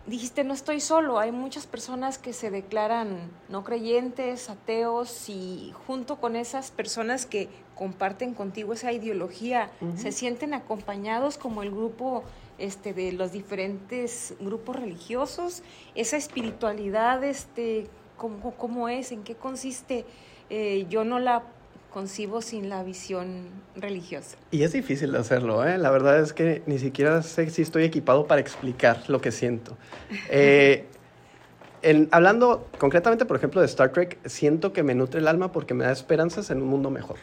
dijiste, 0.09 0.43
no 0.43 0.53
estoy 0.53 0.81
solo, 0.81 1.19
hay 1.19 1.31
muchas 1.31 1.67
personas 1.67 2.17
que 2.17 2.33
se 2.33 2.49
declaran 2.49 3.29
no 3.47 3.63
creyentes, 3.63 4.49
ateos, 4.49 5.29
y 5.29 5.73
junto 5.85 6.17
con 6.17 6.35
esas 6.35 6.71
personas 6.71 7.25
que 7.25 7.47
comparten 7.75 8.33
contigo 8.33 8.73
esa 8.73 8.91
ideología, 8.91 9.69
se 9.95 10.11
sienten 10.11 10.53
acompañados 10.53 11.37
como 11.37 11.63
el 11.63 11.71
grupo 11.71 12.23
este, 12.59 12.93
de 12.93 13.11
los 13.11 13.31
diferentes 13.31 14.35
grupos 14.39 14.75
religiosos, 14.75 15.63
esa 15.95 16.17
espiritualidad, 16.17 17.23
este, 17.23 17.87
¿cómo, 18.17 18.53
cómo 18.55 18.89
es? 18.89 19.11
¿En 19.11 19.23
qué 19.23 19.35
consiste? 19.35 20.05
Eh, 20.49 20.85
yo 20.89 21.03
no 21.03 21.19
la 21.19 21.43
concibo 21.91 22.41
sin 22.41 22.69
la 22.69 22.83
visión 22.83 23.47
religiosa. 23.75 24.37
Y 24.51 24.63
es 24.63 24.73
difícil 24.73 25.11
de 25.11 25.19
hacerlo, 25.19 25.65
¿eh? 25.65 25.77
La 25.77 25.89
verdad 25.89 26.19
es 26.19 26.33
que 26.33 26.61
ni 26.67 26.77
siquiera 26.77 27.21
sé 27.23 27.49
si 27.49 27.61
estoy 27.61 27.83
equipado 27.83 28.27
para 28.27 28.41
explicar 28.41 29.09
lo 29.09 29.21
que 29.21 29.31
siento. 29.31 29.77
Eh, 31.81 32.07
hablando 32.11 32.67
concretamente, 32.77 33.25
por 33.25 33.37
ejemplo, 33.37 33.61
de 33.61 33.67
Star 33.67 33.93
Trek, 33.93 34.17
siento 34.25 34.73
que 34.73 34.83
me 34.83 34.95
nutre 34.95 35.21
el 35.21 35.27
alma 35.29 35.53
porque 35.53 35.73
me 35.73 35.85
da 35.85 35.93
esperanzas 35.93 36.49
en 36.51 36.61
un 36.61 36.67
mundo 36.67 36.89
mejor. 36.89 37.17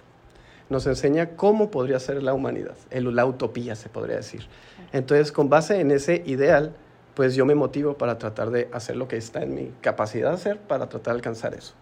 Nos 0.68 0.86
enseña 0.86 1.36
cómo 1.36 1.70
podría 1.70 2.00
ser 2.00 2.22
la 2.22 2.34
humanidad, 2.34 2.76
el, 2.90 3.14
la 3.14 3.24
utopía 3.24 3.76
se 3.76 3.88
podría 3.88 4.16
decir. 4.16 4.46
Entonces, 4.92 5.32
con 5.32 5.48
base 5.48 5.80
en 5.80 5.90
ese 5.90 6.22
ideal, 6.26 6.74
pues 7.14 7.34
yo 7.34 7.46
me 7.46 7.54
motivo 7.54 7.94
para 7.94 8.18
tratar 8.18 8.50
de 8.50 8.68
hacer 8.72 8.96
lo 8.96 9.08
que 9.08 9.16
está 9.16 9.42
en 9.42 9.54
mi 9.54 9.72
capacidad 9.80 10.30
de 10.30 10.34
hacer 10.34 10.58
para 10.58 10.88
tratar 10.88 11.14
de 11.14 11.18
alcanzar 11.18 11.54
eso. 11.54 11.74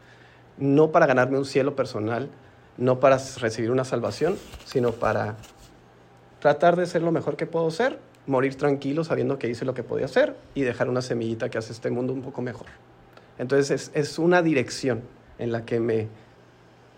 No 0.59 0.92
para 0.92 1.07
ganarme 1.07 1.38
un 1.38 1.44
cielo 1.44 1.75
personal, 1.75 2.29
no 2.77 3.01
para 3.01 3.18
recibir 3.40 3.70
una 3.70 3.85
salvación, 3.85 4.37
sino 4.64 4.92
para 4.92 5.37
tratar 6.40 6.77
de 6.77 6.87
ser 6.87 7.03
lo 7.03 7.11
mejor 7.11 7.37
que 7.37 7.47
puedo 7.47 7.70
ser, 7.70 7.99
morir 8.27 8.55
tranquilo 8.57 9.05
sabiendo 9.05 9.38
que 9.38 9.49
hice 9.49 9.64
lo 9.64 9.75
que 9.75 9.83
podía 9.83 10.07
hacer 10.07 10.37
y 10.55 10.62
dejar 10.62 10.88
una 10.88 11.03
semillita 11.03 11.49
que 11.49 11.59
hace 11.59 11.73
este 11.73 11.90
mundo 11.90 12.12
un 12.12 12.23
poco 12.23 12.42
mejor. 12.42 12.66
Entonces 13.38 13.90
es, 13.94 14.18
una 14.18 14.42
dirección 14.42 15.03
en 15.38 15.53
la, 15.53 15.64
que 15.64 15.81
me, 15.81 16.09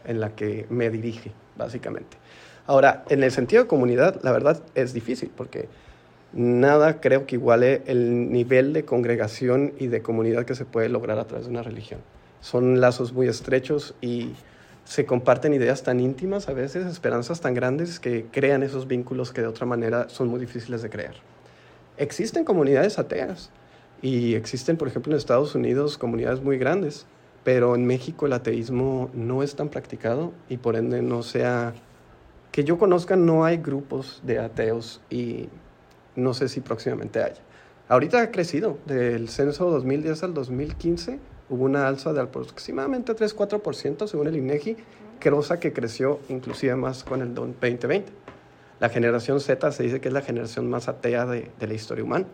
en 0.07 0.21
la 0.21 0.35
que 0.35 0.67
me 0.71 0.91
dirige, 0.91 1.33
básicamente. 1.57 2.17
Ahora, 2.67 3.05
en 3.09 3.23
el 3.23 3.31
sentido 3.31 3.63
de 3.63 3.69
comunidad, 3.69 4.21
la 4.23 4.33
verdad 4.33 4.63
es 4.75 4.93
difícil 4.93 5.31
porque 5.37 5.69
nada 6.33 7.01
creo 7.01 7.27
que 7.27 7.37
iguale 7.37 7.83
el 7.87 8.33
nivel 8.33 8.73
de 8.73 8.85
congregación 8.85 9.73
y 9.79 9.87
de 9.87 10.03
comunidad 10.03 10.45
que 10.45 10.55
se 10.55 10.65
puede 10.65 10.89
lograr 10.89 11.19
a 11.19 11.27
través 11.27 11.47
de 11.47 11.53
una 11.53 11.63
religión. 11.63 12.01
Son 12.41 12.81
lazos 12.81 13.13
muy 13.13 13.29
estrechos 13.29 13.95
y 14.01 14.33
se 14.85 15.05
comparten 15.05 15.55
ideas 15.55 15.83
tan 15.83 15.99
íntimas, 16.01 16.49
a 16.49 16.53
veces 16.53 16.87
esperanzas 16.87 17.41
tan 17.41 17.55
grandes 17.55 17.99
que 17.99 18.27
crean 18.31 18.63
esos 18.63 18.87
vínculos 18.87 19.33
que 19.33 19.41
de 19.41 19.49
otra 19.49 19.67
manera 19.67 20.09
son 20.09 20.29
muy 20.29 20.39
difíciles 20.39 20.83
de 20.83 20.91
crear. 20.91 21.15
Existen 21.97 22.45
comunidades 22.45 22.99
ateas 22.99 23.51
y 24.03 24.35
existen, 24.35 24.77
por 24.77 24.89
ejemplo, 24.89 25.13
en 25.13 25.19
Estados 25.19 25.55
Unidos 25.55 25.99
comunidades 25.99 26.41
muy 26.41 26.59
grandes, 26.59 27.07
pero 27.47 27.77
en 27.77 27.87
México 27.87 28.27
el 28.27 28.33
ateísmo 28.33 29.09
no 29.15 29.45
es 29.45 29.55
tan 29.55 29.69
practicado 29.69 30.33
y 30.49 30.57
por 30.57 30.75
ende 30.75 31.01
no 31.01 31.23
sea... 31.23 31.75
Que 32.51 32.65
yo 32.65 32.77
conozca, 32.77 33.15
no 33.15 33.45
hay 33.45 33.59
grupos 33.59 34.21
de 34.25 34.41
ateos 34.41 35.01
y 35.11 35.49
no 36.17 36.35
sé 36.35 36.49
si 36.49 36.61
próximamente 36.61 37.23
haya. 37.23 37.41
Ahorita 37.89 38.21
ha 38.21 38.33
crecido, 38.33 38.79
del 38.85 39.29
censo 39.29 39.71
2010 39.71 40.25
al 40.25 40.35
2015 40.35 41.21
hubo 41.49 41.65
una 41.65 41.87
alza 41.87 42.13
de 42.13 42.21
aproximadamente 42.21 43.15
3-4% 43.15 44.09
según 44.09 44.27
el 44.27 44.35
INEGI, 44.35 44.77
cosa 45.31 45.61
que 45.61 45.73
creció 45.73 46.19
inclusive 46.29 46.75
más 46.75 47.05
con 47.05 47.23
el 47.23 47.33
2020. 47.33 48.11
La 48.81 48.89
generación 48.89 49.39
Z 49.39 49.71
se 49.71 49.85
dice 49.85 50.01
que 50.01 50.09
es 50.09 50.15
la 50.15 50.23
generación 50.23 50.69
más 50.69 50.89
atea 50.89 51.27
de, 51.27 51.49
de 51.61 51.67
la 51.69 51.75
historia 51.75 52.03
humana. 52.03 52.27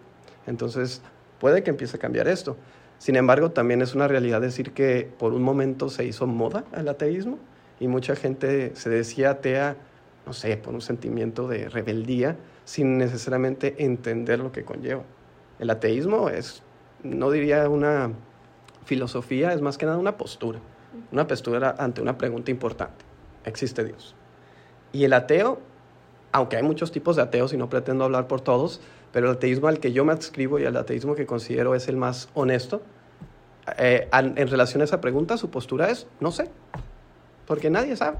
Entonces, 0.47 1.03
puede 1.39 1.63
que 1.63 1.69
empiece 1.69 1.99
a 1.99 2.01
cambiar 2.01 2.29
esto. 2.29 2.57
Sin 3.03 3.17
embargo, 3.17 3.51
también 3.51 3.83
es 3.83 3.97
una 3.97 4.07
realidad 4.07 4.41
decir 4.41 4.71
que 4.71 5.11
por 5.19 5.33
un 5.33 5.43
momento 5.43 5.89
se 5.89 6.05
hizo 6.05 6.29
moda 6.29 6.63
el 6.73 6.89
ateísmo 6.89 7.37
y 7.81 7.89
mucha 7.89 8.15
gente 8.15 8.77
se 8.77 8.91
decía 8.91 9.31
atea, 9.31 9.77
no 10.25 10.33
sé, 10.33 10.57
por 10.57 10.73
un 10.73 10.81
sentimiento 10.81 11.49
de 11.49 11.69
rebeldía, 11.69 12.37
sin 12.65 12.99
necesariamente 12.99 13.75
entender 13.85 14.39
lo 14.39 14.53
que 14.53 14.63
conlleva. 14.63 15.03
El 15.59 15.71
ateísmo 15.71 16.29
es, 16.29 16.63
no 17.03 17.33
diría 17.33 17.69
una 17.69 18.13
filosofía, 18.85 19.53
es 19.53 19.61
más 19.61 19.79
que 19.79 19.87
nada 19.87 19.99
una 19.99 20.17
postura, 20.17 20.61
una 21.11 21.27
postura 21.27 21.75
ante 21.81 22.03
una 22.03 22.17
pregunta 22.17 22.53
importante. 22.53 23.05
¿Existe 23.45 23.83
Dios? 23.83 24.15
Y 24.93 25.03
el 25.03 25.13
ateo, 25.13 25.59
aunque 26.31 26.57
hay 26.57 26.63
muchos 26.63 26.93
tipos 26.93 27.17
de 27.17 27.23
ateos 27.23 27.53
y 27.53 27.57
no 27.57 27.69
pretendo 27.69 28.05
hablar 28.05 28.29
por 28.29 28.43
todos, 28.43 28.81
pero 29.13 29.31
el 29.31 29.37
ateísmo 29.37 29.69
al 29.69 29.79
que 29.79 29.93
yo 29.93 30.05
me 30.05 30.13
adscribo 30.13 30.59
y 30.59 30.65
el 30.65 30.77
ateísmo 30.77 31.15
que 31.15 31.27
considero 31.27 31.75
es 31.75 31.89
el 31.89 31.97
más 31.97 32.29
honesto, 32.35 32.83
eh, 33.79 34.09
en 34.13 34.49
relación 34.49 34.81
a 34.81 34.85
esa 34.85 35.01
pregunta, 35.01 35.37
su 35.37 35.51
postura 35.51 35.91
es, 35.91 36.07
no 36.19 36.33
sé, 36.33 36.51
porque 37.47 37.71
nadie 37.71 37.97
sabe. 37.97 38.19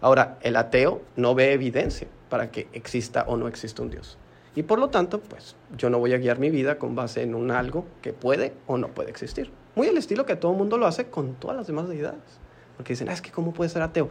Ahora, 0.00 0.38
el 0.42 0.56
ateo 0.56 1.02
no 1.16 1.34
ve 1.34 1.52
evidencia 1.52 2.08
para 2.28 2.50
que 2.50 2.68
exista 2.72 3.24
o 3.26 3.36
no 3.36 3.48
exista 3.48 3.82
un 3.82 3.90
Dios. 3.90 4.18
Y 4.54 4.62
por 4.64 4.78
lo 4.78 4.88
tanto, 4.88 5.20
pues 5.20 5.56
yo 5.76 5.90
no 5.90 5.98
voy 5.98 6.14
a 6.14 6.18
guiar 6.18 6.38
mi 6.38 6.50
vida 6.50 6.78
con 6.78 6.94
base 6.94 7.22
en 7.22 7.34
un 7.34 7.50
algo 7.50 7.84
que 8.02 8.12
puede 8.12 8.54
o 8.66 8.76
no 8.76 8.88
puede 8.88 9.10
existir. 9.10 9.50
Muy 9.74 9.86
al 9.86 9.96
estilo 9.96 10.26
que 10.26 10.36
todo 10.36 10.52
el 10.52 10.58
mundo 10.58 10.78
lo 10.78 10.86
hace 10.86 11.06
con 11.06 11.34
todas 11.34 11.56
las 11.56 11.66
demás 11.66 11.88
deidades. 11.88 12.40
Porque 12.76 12.94
dicen, 12.94 13.08
ah, 13.08 13.12
es 13.12 13.22
que 13.22 13.30
¿cómo 13.30 13.52
puede 13.52 13.70
ser 13.70 13.82
ateo? 13.82 14.08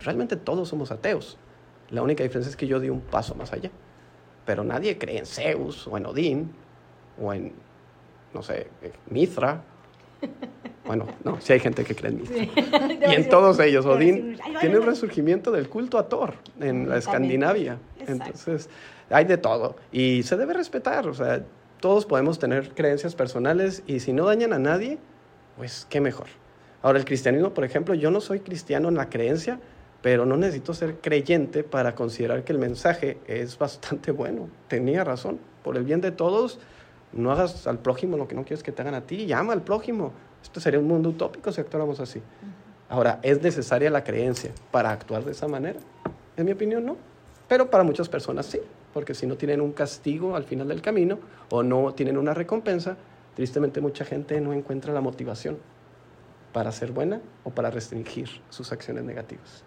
Realmente 0.00 0.36
todos 0.36 0.68
somos 0.68 0.90
ateos. 0.90 1.36
La 1.90 2.02
única 2.02 2.22
diferencia 2.22 2.50
es 2.50 2.56
que 2.56 2.66
yo 2.66 2.80
di 2.80 2.88
un 2.88 3.00
paso 3.00 3.34
más 3.34 3.52
allá. 3.52 3.70
Pero 4.44 4.64
nadie 4.64 4.98
cree 4.98 5.18
en 5.18 5.26
Zeus 5.26 5.86
o 5.86 5.96
en 5.96 6.06
Odín 6.06 6.52
o 7.20 7.32
en, 7.32 7.52
no 8.32 8.42
sé, 8.42 8.68
Mithra 9.08 9.62
bueno, 10.84 11.06
no, 11.24 11.40
sí 11.40 11.52
hay 11.52 11.60
gente 11.60 11.84
que 11.84 11.94
cree 11.94 12.12
en 12.12 12.18
Mithra. 12.18 12.88
y 13.10 13.14
en 13.14 13.28
todos 13.28 13.58
ellos, 13.60 13.86
Odín 13.86 14.38
tiene 14.60 14.78
un 14.78 14.86
resurgimiento 14.86 15.50
del 15.50 15.68
culto 15.68 15.98
a 15.98 16.08
Thor 16.08 16.34
en 16.60 16.88
la 16.88 16.98
Escandinavia. 16.98 17.78
Entonces, 18.06 18.68
hay 19.10 19.24
de 19.24 19.38
todo. 19.38 19.76
Y 19.92 20.22
se 20.22 20.36
debe 20.36 20.54
respetar. 20.54 21.06
O 21.08 21.14
sea, 21.14 21.42
todos 21.80 22.06
podemos 22.06 22.38
tener 22.38 22.70
creencias 22.70 23.14
personales 23.14 23.82
y 23.86 24.00
si 24.00 24.12
no 24.12 24.26
dañan 24.26 24.52
a 24.52 24.58
nadie, 24.58 24.98
pues 25.56 25.86
qué 25.88 26.00
mejor. 26.00 26.26
Ahora, 26.82 26.98
el 26.98 27.04
cristianismo, 27.04 27.52
por 27.52 27.64
ejemplo, 27.64 27.94
yo 27.94 28.10
no 28.10 28.20
soy 28.20 28.40
cristiano 28.40 28.88
en 28.88 28.94
la 28.94 29.10
creencia, 29.10 29.60
pero 30.02 30.24
no 30.24 30.36
necesito 30.36 30.74
ser 30.74 30.96
creyente 31.00 31.62
para 31.62 31.94
considerar 31.94 32.44
que 32.44 32.52
el 32.52 32.58
mensaje 32.58 33.18
es 33.26 33.58
bastante 33.58 34.10
bueno. 34.12 34.48
Tenía 34.68 35.04
razón. 35.04 35.38
Por 35.62 35.76
el 35.76 35.84
bien 35.84 36.00
de 36.00 36.10
todos, 36.10 36.58
no 37.12 37.32
hagas 37.32 37.66
al 37.66 37.78
prójimo 37.78 38.16
lo 38.16 38.26
que 38.26 38.34
no 38.34 38.44
quieres 38.44 38.62
que 38.62 38.72
te 38.72 38.82
hagan 38.82 38.94
a 38.94 39.02
ti, 39.02 39.26
llama 39.26 39.52
al 39.52 39.62
prójimo. 39.62 40.12
Esto 40.42 40.60
sería 40.60 40.80
un 40.80 40.88
mundo 40.88 41.10
utópico 41.10 41.52
si 41.52 41.60
actuáramos 41.60 42.00
así. 42.00 42.22
Ahora, 42.88 43.20
¿es 43.22 43.42
necesaria 43.42 43.90
la 43.90 44.02
creencia 44.02 44.52
para 44.70 44.90
actuar 44.90 45.24
de 45.24 45.32
esa 45.32 45.46
manera? 45.46 45.78
En 46.36 46.46
mi 46.46 46.52
opinión, 46.52 46.84
no. 46.84 46.96
Pero 47.46 47.68
para 47.68 47.84
muchas 47.84 48.08
personas 48.08 48.46
sí, 48.46 48.60
porque 48.94 49.14
si 49.14 49.26
no 49.26 49.36
tienen 49.36 49.60
un 49.60 49.72
castigo 49.72 50.34
al 50.34 50.44
final 50.44 50.68
del 50.68 50.80
camino 50.80 51.18
o 51.50 51.62
no 51.62 51.92
tienen 51.92 52.16
una 52.16 52.32
recompensa, 52.32 52.96
tristemente 53.34 53.80
mucha 53.80 54.04
gente 54.04 54.40
no 54.40 54.52
encuentra 54.52 54.92
la 54.92 55.00
motivación 55.00 55.58
para 56.52 56.72
ser 56.72 56.92
buena 56.92 57.20
o 57.44 57.50
para 57.50 57.70
restringir 57.70 58.28
sus 58.48 58.72
acciones 58.72 59.04
negativas. 59.04 59.64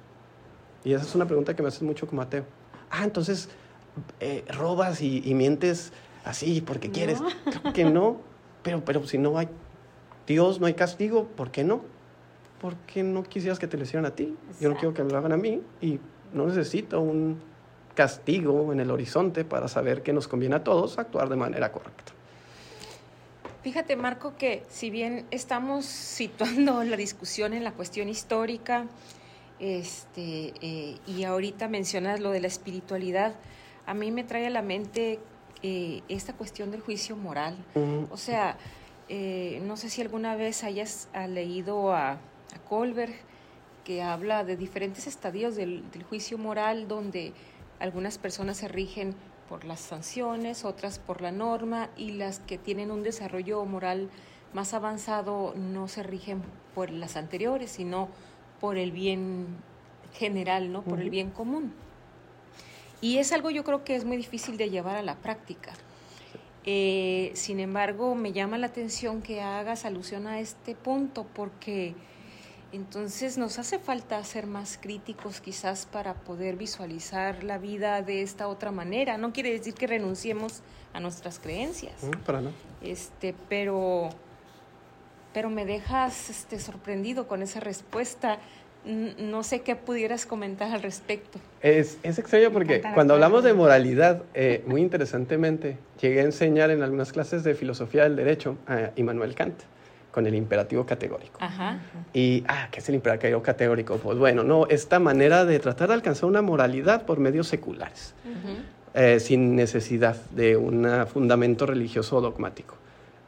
Y 0.83 0.93
esa 0.93 1.05
es 1.05 1.15
una 1.15 1.25
pregunta 1.25 1.55
que 1.55 1.61
me 1.61 1.69
haces 1.69 1.83
mucho 1.83 2.07
como 2.07 2.21
ateo. 2.21 2.45
Ah, 2.89 3.03
entonces 3.03 3.49
eh, 4.19 4.43
robas 4.49 5.01
y, 5.01 5.21
y 5.25 5.33
mientes 5.33 5.93
así 6.23 6.61
porque 6.61 6.91
quieres. 6.91 7.19
Creo 7.45 7.73
que 7.73 7.85
no, 7.85 8.17
pero, 8.63 8.83
pero 8.83 9.05
si 9.05 9.17
no 9.17 9.37
hay 9.37 9.49
Dios, 10.27 10.59
no 10.59 10.67
hay 10.67 10.73
castigo, 10.73 11.25
¿por 11.25 11.51
qué 11.51 11.63
no? 11.63 11.81
Porque 12.61 13.03
no 13.03 13.23
quisieras 13.23 13.59
que 13.59 13.67
te 13.67 13.77
lo 13.77 13.83
hicieran 13.83 14.05
a 14.05 14.11
ti. 14.11 14.35
Yo 14.59 14.69
no 14.69 14.75
quiero 14.75 14.93
que 14.93 15.03
me 15.03 15.11
lo 15.11 15.17
hagan 15.17 15.33
a 15.33 15.37
mí 15.37 15.61
y 15.81 15.99
no 16.33 16.47
necesito 16.47 17.01
un 17.01 17.41
castigo 17.93 18.71
en 18.71 18.79
el 18.79 18.89
horizonte 18.89 19.45
para 19.45 19.67
saber 19.67 20.01
que 20.01 20.13
nos 20.13 20.27
conviene 20.27 20.55
a 20.55 20.63
todos 20.63 20.97
actuar 20.97 21.29
de 21.29 21.35
manera 21.35 21.71
correcta. 21.71 22.13
Fíjate, 23.61 23.95
Marco, 23.95 24.35
que 24.37 24.63
si 24.69 24.89
bien 24.89 25.25
estamos 25.31 25.85
situando 25.85 26.83
la 26.83 26.97
discusión 26.97 27.53
en 27.53 27.63
la 27.63 27.73
cuestión 27.73 28.09
histórica, 28.09 28.85
este, 29.59 30.53
eh, 30.61 30.97
y 31.07 31.23
ahorita 31.23 31.67
mencionas 31.67 32.19
lo 32.19 32.31
de 32.31 32.41
la 32.41 32.47
espiritualidad, 32.47 33.35
a 33.85 33.93
mí 33.93 34.11
me 34.11 34.23
trae 34.23 34.47
a 34.47 34.49
la 34.49 34.61
mente 34.61 35.19
eh, 35.61 36.01
esta 36.09 36.33
cuestión 36.33 36.71
del 36.71 36.81
juicio 36.81 37.15
moral. 37.15 37.55
O 38.11 38.17
sea, 38.17 38.57
eh, 39.09 39.61
no 39.65 39.77
sé 39.77 39.89
si 39.89 40.01
alguna 40.01 40.35
vez 40.35 40.63
hayas 40.63 41.09
leído 41.27 41.93
a, 41.93 42.11
a, 42.11 42.19
Colbert 42.67 43.13
que 43.83 44.01
habla 44.01 44.43
de 44.43 44.55
diferentes 44.55 45.07
estadios 45.07 45.55
del, 45.55 45.83
juicio 46.09 46.37
moral 46.37 46.87
donde 46.87 47.33
algunas 47.79 48.17
personas 48.17 48.57
se 48.57 48.67
rigen 48.67 49.15
por 49.49 49.65
las 49.65 49.81
sanciones, 49.81 50.63
otras 50.63 50.99
por 50.99 51.21
la 51.21 51.31
norma 51.31 51.89
y 51.97 52.11
las 52.11 52.39
que 52.39 52.57
tienen 52.57 52.91
un 52.91 53.03
desarrollo 53.03 53.63
moral 53.65 54.09
más 54.53 54.73
avanzado 54.73 55.53
no 55.55 55.87
se 55.87 56.03
rigen 56.03 56.41
por 56.73 56.91
las 56.91 57.17
anteriores, 57.17 57.71
sino 57.71 58.07
por 58.63 58.77
el 58.77 58.93
bien 58.93 59.47
general, 60.13 60.71
¿no? 60.71 60.83
Por 60.83 61.01
el 61.01 61.09
bien 61.09 61.31
común. 61.31 61.73
Y 63.01 63.17
es 63.17 63.33
algo 63.33 63.49
yo 63.49 63.65
creo 63.65 63.83
que 63.83 63.93
es 63.93 64.05
muy 64.05 64.15
difícil 64.15 64.55
de 64.55 64.69
llevar 64.69 64.95
a 64.95 65.01
la 65.01 65.15
práctica. 65.15 65.73
Eh, 66.63 67.31
sin 67.33 67.59
embargo, 67.59 68.15
me 68.15 68.31
llama 68.31 68.57
la 68.57 68.67
atención 68.67 69.21
que 69.21 69.41
hagas 69.41 69.83
alusión 69.83 70.27
a 70.27 70.39
este 70.39 70.75
punto 70.75 71.25
porque 71.35 71.93
entonces 72.71 73.37
nos 73.37 73.59
hace 73.59 73.79
falta 73.79 74.23
ser 74.23 74.47
más 74.47 74.79
críticos 74.81 75.41
quizás 75.41 75.85
para 75.85 76.13
poder 76.13 76.55
visualizar 76.55 77.43
la 77.43 77.57
vida 77.57 78.01
de 78.01 78.21
esta 78.21 78.47
otra 78.47 78.71
manera. 78.71 79.17
No 79.17 79.33
quiere 79.33 79.51
decir 79.51 79.73
que 79.73 79.87
renunciemos 79.87 80.61
a 80.93 81.01
nuestras 81.01 81.37
creencias. 81.37 82.01
Mm, 82.01 82.19
para 82.25 82.39
no. 82.39 82.51
Este, 82.81 83.35
pero 83.49 84.11
pero 85.33 85.49
me 85.49 85.65
dejas 85.65 86.29
este, 86.29 86.59
sorprendido 86.59 87.27
con 87.27 87.41
esa 87.41 87.59
respuesta 87.59 88.39
no 88.85 89.43
sé 89.43 89.61
qué 89.61 89.75
pudieras 89.75 90.25
comentar 90.25 90.71
al 90.71 90.81
respecto. 90.81 91.39
Es, 91.61 91.97
es 92.03 92.19
extraño 92.19 92.51
porque 92.51 92.81
cuando 92.93 93.13
hablamos 93.13 93.43
de 93.43 93.53
moralidad, 93.53 94.23
eh, 94.33 94.63
muy 94.67 94.81
interesantemente, 94.81 95.77
llegué 96.01 96.21
a 96.21 96.23
enseñar 96.23 96.69
en 96.69 96.83
algunas 96.83 97.13
clases 97.13 97.43
de 97.43 97.55
filosofía 97.55 98.03
del 98.03 98.15
derecho 98.15 98.57
a 98.67 98.91
Immanuel 98.95 99.35
Kant 99.35 99.55
con 100.11 100.27
el 100.27 100.35
imperativo 100.35 100.85
categórico. 100.85 101.39
Ajá. 101.39 101.79
Y, 102.13 102.43
ah, 102.47 102.67
¿qué 102.69 102.79
es 102.79 102.89
el 102.89 102.95
imperativo 102.95 103.41
categórico? 103.41 103.97
Pues 103.97 104.17
bueno, 104.17 104.43
no, 104.43 104.67
esta 104.67 104.99
manera 104.99 105.45
de 105.45 105.59
tratar 105.59 105.87
de 105.87 105.95
alcanzar 105.95 106.25
una 106.25 106.41
moralidad 106.41 107.05
por 107.05 107.19
medios 107.19 107.47
seculares, 107.47 108.13
eh, 108.93 109.19
sin 109.19 109.55
necesidad 109.55 110.17
de 110.31 110.55
un 110.57 111.07
fundamento 111.07 111.65
religioso 111.65 112.17
o 112.17 112.21
dogmático. 112.21 112.75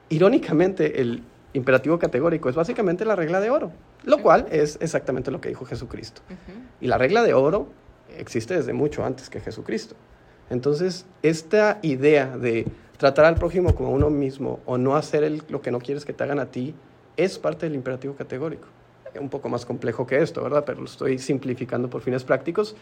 Irónicamente, 0.10 1.02
el 1.02 1.24
imperativo 1.56 1.98
categórico 1.98 2.50
es 2.50 2.56
básicamente 2.56 3.06
la 3.06 3.16
regla 3.16 3.40
de 3.40 3.50
oro, 3.50 3.72
lo 4.04 4.22
cual 4.22 4.48
es 4.52 4.78
exactamente 4.82 5.32
lo 5.32 5.42
que 5.42 5.50
dijo 5.50 5.66
Jesucristo. 5.66 6.22
Y 6.82 6.88
la 6.88 6.98
regla 6.98 7.24
de 7.24 7.34
oro 7.34 7.70
existe 8.18 8.56
desde 8.56 8.74
mucho 8.74 9.04
antes 9.04 9.30
que 9.30 9.40
Jesucristo. 9.40 9.96
Entonces, 10.50 11.06
esta 11.24 11.80
idea 11.82 12.38
de 12.38 12.66
tratar 12.98 13.26
al 13.26 13.36
prójimo 13.36 13.74
como 13.74 13.92
uno 13.92 14.10
mismo 14.10 14.60
o 14.66 14.78
no 14.78 14.96
hacer 14.96 15.44
lo 15.50 15.62
que 15.62 15.72
no 15.72 15.80
quieres 15.80 16.06
que 16.06 16.14
te 16.14 16.24
hagan 16.24 16.40
a 16.40 16.48
ti 16.48 16.76
es 17.18 17.40
parte 17.40 17.66
del 17.66 17.76
imperativo 17.76 18.16
categórico. 18.16 18.68
Un 19.20 19.30
poco 19.30 19.48
más 19.48 19.66
complejo 19.66 20.06
que 20.06 20.22
esto, 20.22 20.44
¿verdad? 20.44 20.66
Pero 20.66 20.80
lo 20.82 20.86
estoy 20.86 21.20
simplificando 21.20 21.90
por 21.90 22.02
fines 22.02 22.26
prácticos. 22.26 22.76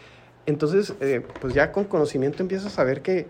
Entonces, 0.47 0.95
eh, 0.99 1.23
pues 1.39 1.53
ya 1.53 1.71
con 1.71 1.85
conocimiento 1.85 2.41
empiezas 2.41 2.67
a 2.67 2.75
saber 2.75 3.01
que 3.03 3.27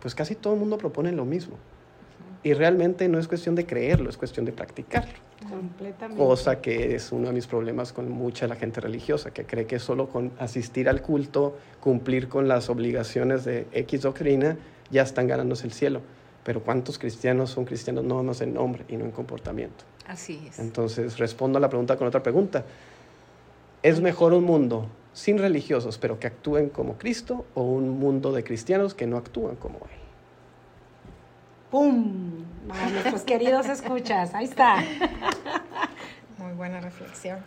pues 0.00 0.16
casi 0.16 0.34
todo 0.34 0.54
el 0.54 0.58
mundo 0.58 0.76
propone 0.76 1.12
lo 1.12 1.24
mismo. 1.24 1.56
Y 2.44 2.54
realmente 2.54 3.08
no 3.08 3.18
es 3.18 3.28
cuestión 3.28 3.54
de 3.54 3.66
creerlo, 3.66 4.10
es 4.10 4.16
cuestión 4.16 4.44
de 4.44 4.52
practicarlo. 4.52 5.12
Completamente. 5.48 6.22
Cosa 6.22 6.60
que 6.60 6.94
es 6.94 7.12
uno 7.12 7.28
de 7.28 7.32
mis 7.32 7.46
problemas 7.46 7.92
con 7.92 8.10
mucha 8.10 8.48
la 8.48 8.56
gente 8.56 8.80
religiosa, 8.80 9.32
que 9.32 9.44
cree 9.44 9.66
que 9.66 9.78
solo 9.78 10.08
con 10.08 10.32
asistir 10.38 10.88
al 10.88 11.02
culto, 11.02 11.56
cumplir 11.80 12.28
con 12.28 12.48
las 12.48 12.68
obligaciones 12.68 13.44
de 13.44 13.66
X 13.72 14.02
doctrina, 14.02 14.56
ya 14.90 15.02
están 15.02 15.28
ganándose 15.28 15.66
el 15.66 15.72
cielo. 15.72 16.00
Pero 16.42 16.62
¿cuántos 16.62 16.98
cristianos 16.98 17.50
son 17.50 17.64
cristianos 17.64 18.04
no 18.04 18.22
más 18.22 18.40
en 18.40 18.54
nombre 18.54 18.84
y 18.88 18.96
no 18.96 19.04
en 19.04 19.12
comportamiento? 19.12 19.84
Así 20.08 20.44
es. 20.48 20.58
Entonces 20.58 21.18
respondo 21.18 21.58
a 21.58 21.60
la 21.60 21.68
pregunta 21.68 21.96
con 21.96 22.08
otra 22.08 22.22
pregunta. 22.22 22.64
¿Es 23.84 24.00
mejor 24.00 24.32
un 24.32 24.44
mundo 24.44 24.88
sin 25.12 25.38
religiosos 25.38 25.98
pero 25.98 26.18
que 26.18 26.26
actúen 26.26 26.68
como 26.68 26.98
Cristo 26.98 27.46
o 27.54 27.62
un 27.62 27.90
mundo 28.00 28.32
de 28.32 28.42
cristianos 28.42 28.94
que 28.94 29.06
no 29.06 29.16
actúan 29.16 29.56
como 29.56 29.78
Él? 29.78 30.01
¡Pum! 31.72 32.44
Nuestros 32.92 33.22
queridos 33.22 33.66
escuchas, 33.66 34.34
ahí 34.34 34.44
está. 34.44 34.76
Muy 36.36 36.52
buena 36.52 36.82
reflexión. 36.82 37.38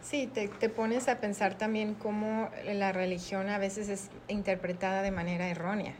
Sí, 0.00 0.30
te, 0.32 0.48
te, 0.48 0.70
pones 0.70 1.08
a 1.08 1.20
pensar 1.20 1.58
también 1.58 1.92
cómo 1.92 2.48
la 2.64 2.92
religión 2.92 3.50
a 3.50 3.58
veces 3.58 3.90
es 3.90 4.08
interpretada 4.28 5.02
de 5.02 5.10
manera 5.10 5.46
errónea, 5.48 5.92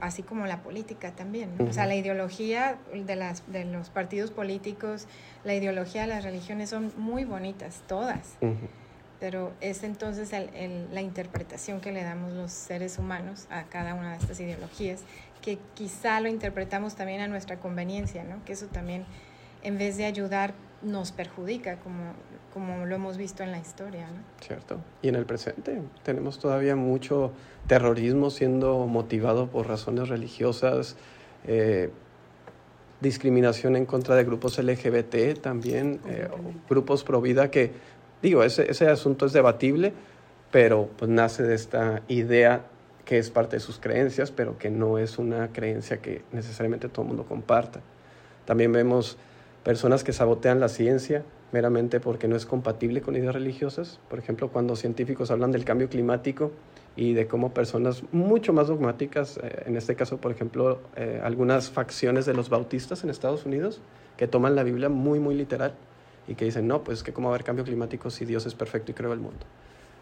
así 0.00 0.22
como 0.22 0.44
la 0.44 0.62
política 0.62 1.12
también. 1.12 1.50
O 1.66 1.72
sea, 1.72 1.86
la 1.86 1.94
ideología 1.94 2.76
de, 2.92 3.16
las, 3.16 3.50
de 3.50 3.64
los 3.64 3.88
partidos 3.88 4.30
políticos, 4.30 5.06
la 5.44 5.54
ideología 5.54 6.02
de 6.02 6.08
las 6.08 6.24
religiones 6.24 6.68
son 6.68 6.92
muy 6.98 7.24
bonitas, 7.24 7.82
todas. 7.86 8.36
pero 9.18 9.52
es 9.62 9.82
entonces 9.82 10.30
la 10.92 11.00
interpretación 11.00 11.80
que 11.80 11.90
le 11.90 12.02
damos 12.02 12.34
los 12.34 12.52
seres 12.52 12.98
humanos 12.98 13.46
a 13.50 13.64
cada 13.64 13.94
una 13.94 14.10
de 14.12 14.18
estas 14.18 14.38
ideologías, 14.40 15.00
que 15.40 15.58
quizá 15.74 16.20
lo 16.20 16.28
interpretamos 16.28 16.94
también 16.94 17.20
a 17.20 17.28
nuestra 17.28 17.58
conveniencia, 17.58 18.24
¿no? 18.24 18.44
que 18.44 18.52
eso 18.52 18.66
también, 18.66 19.04
en 19.62 19.78
vez 19.78 19.96
de 19.96 20.04
ayudar, 20.04 20.54
nos 20.82 21.10
perjudica, 21.10 21.76
como, 21.80 22.12
como 22.52 22.86
lo 22.86 22.94
hemos 22.94 23.16
visto 23.16 23.42
en 23.42 23.50
la 23.50 23.58
historia. 23.58 24.06
¿no? 24.06 24.22
Cierto. 24.40 24.78
Y 25.02 25.08
en 25.08 25.16
el 25.16 25.26
presente 25.26 25.80
tenemos 26.02 26.38
todavía 26.38 26.76
mucho 26.76 27.32
terrorismo 27.66 28.30
siendo 28.30 28.86
motivado 28.86 29.48
por 29.48 29.66
razones 29.66 30.08
religiosas, 30.08 30.96
eh, 31.46 31.90
discriminación 33.00 33.76
en 33.76 33.86
contra 33.86 34.14
de 34.16 34.24
grupos 34.24 34.58
LGBT 34.58 35.40
también, 35.40 36.00
eh, 36.08 36.28
grupos 36.68 37.04
pro 37.04 37.20
vida 37.20 37.50
que, 37.50 37.72
digo, 38.22 38.42
ese, 38.42 38.70
ese 38.70 38.88
asunto 38.88 39.26
es 39.26 39.32
debatible, 39.32 39.92
pero 40.50 40.88
pues 40.96 41.10
nace 41.10 41.42
de 41.42 41.54
esta 41.54 42.02
idea 42.08 42.64
que 43.08 43.16
es 43.16 43.30
parte 43.30 43.56
de 43.56 43.60
sus 43.60 43.78
creencias, 43.78 44.30
pero 44.30 44.58
que 44.58 44.68
no 44.68 44.98
es 44.98 45.16
una 45.16 45.48
creencia 45.48 46.02
que 46.02 46.20
necesariamente 46.30 46.90
todo 46.90 47.04
el 47.04 47.08
mundo 47.08 47.24
comparta. 47.24 47.80
También 48.44 48.70
vemos 48.70 49.16
personas 49.64 50.04
que 50.04 50.12
sabotean 50.12 50.60
la 50.60 50.68
ciencia 50.68 51.24
meramente 51.50 52.00
porque 52.00 52.28
no 52.28 52.36
es 52.36 52.44
compatible 52.44 53.00
con 53.00 53.16
ideas 53.16 53.32
religiosas. 53.32 53.98
Por 54.10 54.18
ejemplo, 54.18 54.50
cuando 54.50 54.76
científicos 54.76 55.30
hablan 55.30 55.52
del 55.52 55.64
cambio 55.64 55.88
climático 55.88 56.52
y 56.96 57.14
de 57.14 57.26
cómo 57.26 57.54
personas 57.54 58.02
mucho 58.12 58.52
más 58.52 58.68
dogmáticas, 58.68 59.40
eh, 59.42 59.62
en 59.64 59.78
este 59.78 59.96
caso, 59.96 60.18
por 60.18 60.30
ejemplo, 60.30 60.82
eh, 60.94 61.18
algunas 61.24 61.70
facciones 61.70 62.26
de 62.26 62.34
los 62.34 62.50
bautistas 62.50 63.04
en 63.04 63.08
Estados 63.08 63.46
Unidos, 63.46 63.80
que 64.18 64.28
toman 64.28 64.54
la 64.54 64.64
Biblia 64.64 64.90
muy, 64.90 65.18
muy 65.18 65.34
literal 65.34 65.72
y 66.26 66.34
que 66.34 66.44
dicen, 66.44 66.68
no, 66.68 66.84
pues 66.84 67.02
que 67.02 67.14
cómo 67.14 67.28
va 67.28 67.32
a 67.32 67.36
haber 67.36 67.46
cambio 67.46 67.64
climático 67.64 68.10
si 68.10 68.26
Dios 68.26 68.44
es 68.44 68.54
perfecto 68.54 68.90
y 68.90 68.94
creó 68.94 69.14
el 69.14 69.20
mundo. 69.20 69.46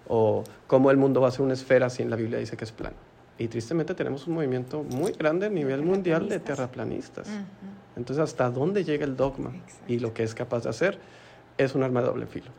O 0.08 0.44
cómo 0.66 0.90
el 0.90 0.96
mundo 0.96 1.20
va 1.20 1.28
a 1.28 1.30
ser 1.30 1.42
una 1.42 1.54
esfera 1.54 1.90
si 1.90 2.02
en 2.02 2.10
la 2.10 2.16
Biblia 2.16 2.38
dice 2.38 2.56
que 2.56 2.64
es 2.64 2.72
plano. 2.72 2.96
Y 3.38 3.48
tristemente 3.48 3.94
tenemos 3.94 4.26
un 4.26 4.34
movimiento 4.34 4.82
muy 4.82 5.12
grande 5.12 5.46
a 5.46 5.50
nivel 5.50 5.82
mundial 5.82 6.28
de 6.28 6.40
terraplanistas. 6.40 7.28
Entonces, 7.96 8.22
¿hasta 8.22 8.50
dónde 8.50 8.84
llega 8.84 9.04
el 9.04 9.16
dogma 9.16 9.52
y 9.86 9.98
lo 9.98 10.14
que 10.14 10.22
es 10.22 10.34
capaz 10.34 10.64
de 10.64 10.70
hacer? 10.70 10.98
es 11.58 11.74
un 11.74 11.82
arma 11.82 12.00
de 12.00 12.06
doble 12.06 12.26
filo. 12.26 12.50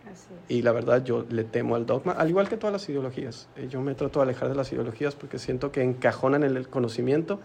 Y 0.47 0.61
la 0.61 0.71
verdad 0.71 1.03
yo 1.03 1.25
le 1.29 1.43
temo 1.43 1.75
al 1.75 1.85
dogma, 1.85 2.13
al 2.13 2.29
igual 2.29 2.49
que 2.49 2.57
todas 2.57 2.73
las 2.73 2.87
ideologías. 2.89 3.47
Eh, 3.55 3.67
yo 3.69 3.81
me 3.81 3.93
trato 3.95 4.19
de 4.19 4.23
alejar 4.23 4.49
de 4.49 4.55
las 4.55 4.71
ideologías 4.71 5.15
porque 5.15 5.39
siento 5.39 5.71
que 5.71 5.83
encajonan 5.83 6.43
en 6.43 6.57
el 6.57 6.67
conocimiento 6.67 7.39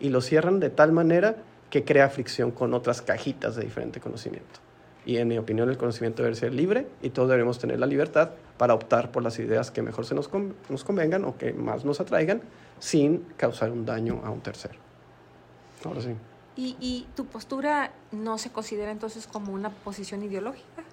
y 0.00 0.08
lo 0.08 0.20
cierran 0.20 0.60
de 0.60 0.70
tal 0.70 0.92
manera 0.92 1.36
que 1.70 1.84
crea 1.84 2.08
fricción 2.08 2.50
con 2.50 2.74
otras 2.74 3.02
cajitas 3.02 3.56
de 3.56 3.64
diferente 3.64 4.00
conocimiento. 4.00 4.60
Y 5.06 5.18
en 5.18 5.28
mi 5.28 5.38
opinión 5.38 5.68
el 5.68 5.76
conocimiento 5.76 6.22
debe 6.22 6.34
ser 6.34 6.54
libre 6.54 6.86
y 7.02 7.10
todos 7.10 7.28
debemos 7.28 7.58
tener 7.58 7.78
la 7.78 7.86
libertad 7.86 8.30
para 8.56 8.74
optar 8.74 9.12
por 9.12 9.22
las 9.22 9.38
ideas 9.38 9.70
que 9.70 9.82
mejor 9.82 10.06
se 10.06 10.14
nos, 10.14 10.30
nos 10.68 10.84
convengan 10.84 11.24
o 11.24 11.36
que 11.36 11.52
más 11.52 11.84
nos 11.84 12.00
atraigan 12.00 12.42
sin 12.78 13.18
causar 13.36 13.70
un 13.70 13.84
daño 13.84 14.22
a 14.24 14.30
un 14.30 14.40
tercero. 14.40 14.78
Ahora 15.84 16.00
sí. 16.00 16.14
¿Y, 16.56 16.76
¿Y 16.80 17.06
tu 17.16 17.26
postura 17.26 17.92
no 18.12 18.38
se 18.38 18.50
considera 18.50 18.90
entonces 18.90 19.26
como 19.26 19.52
una 19.52 19.70
posición 19.70 20.22
ideológica? 20.22 20.84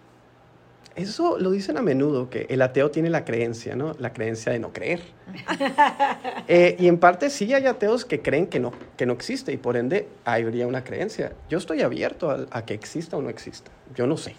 Eso 0.96 1.40
lo 1.40 1.52
dicen 1.52 1.78
a 1.78 1.82
menudo, 1.82 2.30
que 2.30 2.48
el 2.50 2.62
ateo 2.62 2.92
tiene 2.92 3.10
la 3.10 3.24
creencia, 3.24 3.76
¿no? 3.76 3.94
La 4.00 4.12
creencia 4.12 4.52
de 4.52 4.60
no 4.60 4.74
creer. 4.74 5.02
Eh, 6.48 6.76
y 6.80 6.88
en 6.88 6.98
parte 6.98 7.30
sí 7.30 7.54
hay 7.54 7.66
ateos 7.66 8.04
que 8.04 8.22
creen 8.22 8.48
que 8.48 8.60
no, 8.60 8.74
que 8.98 9.06
no 9.06 9.14
existe 9.14 9.54
y 9.54 9.58
por 9.58 9.78
ende 9.78 10.10
habría 10.26 10.68
una 10.68 10.84
creencia. 10.84 11.32
Yo 11.50 11.60
estoy 11.60 11.82
abierto 11.82 12.30
a, 12.30 12.46
a 12.52 12.66
que 12.66 12.74
exista 12.74 13.16
o 13.16 13.22
no 13.22 13.30
exista. 13.30 13.72
Yo 13.96 14.06
no 14.06 14.18
sé. 14.18 14.36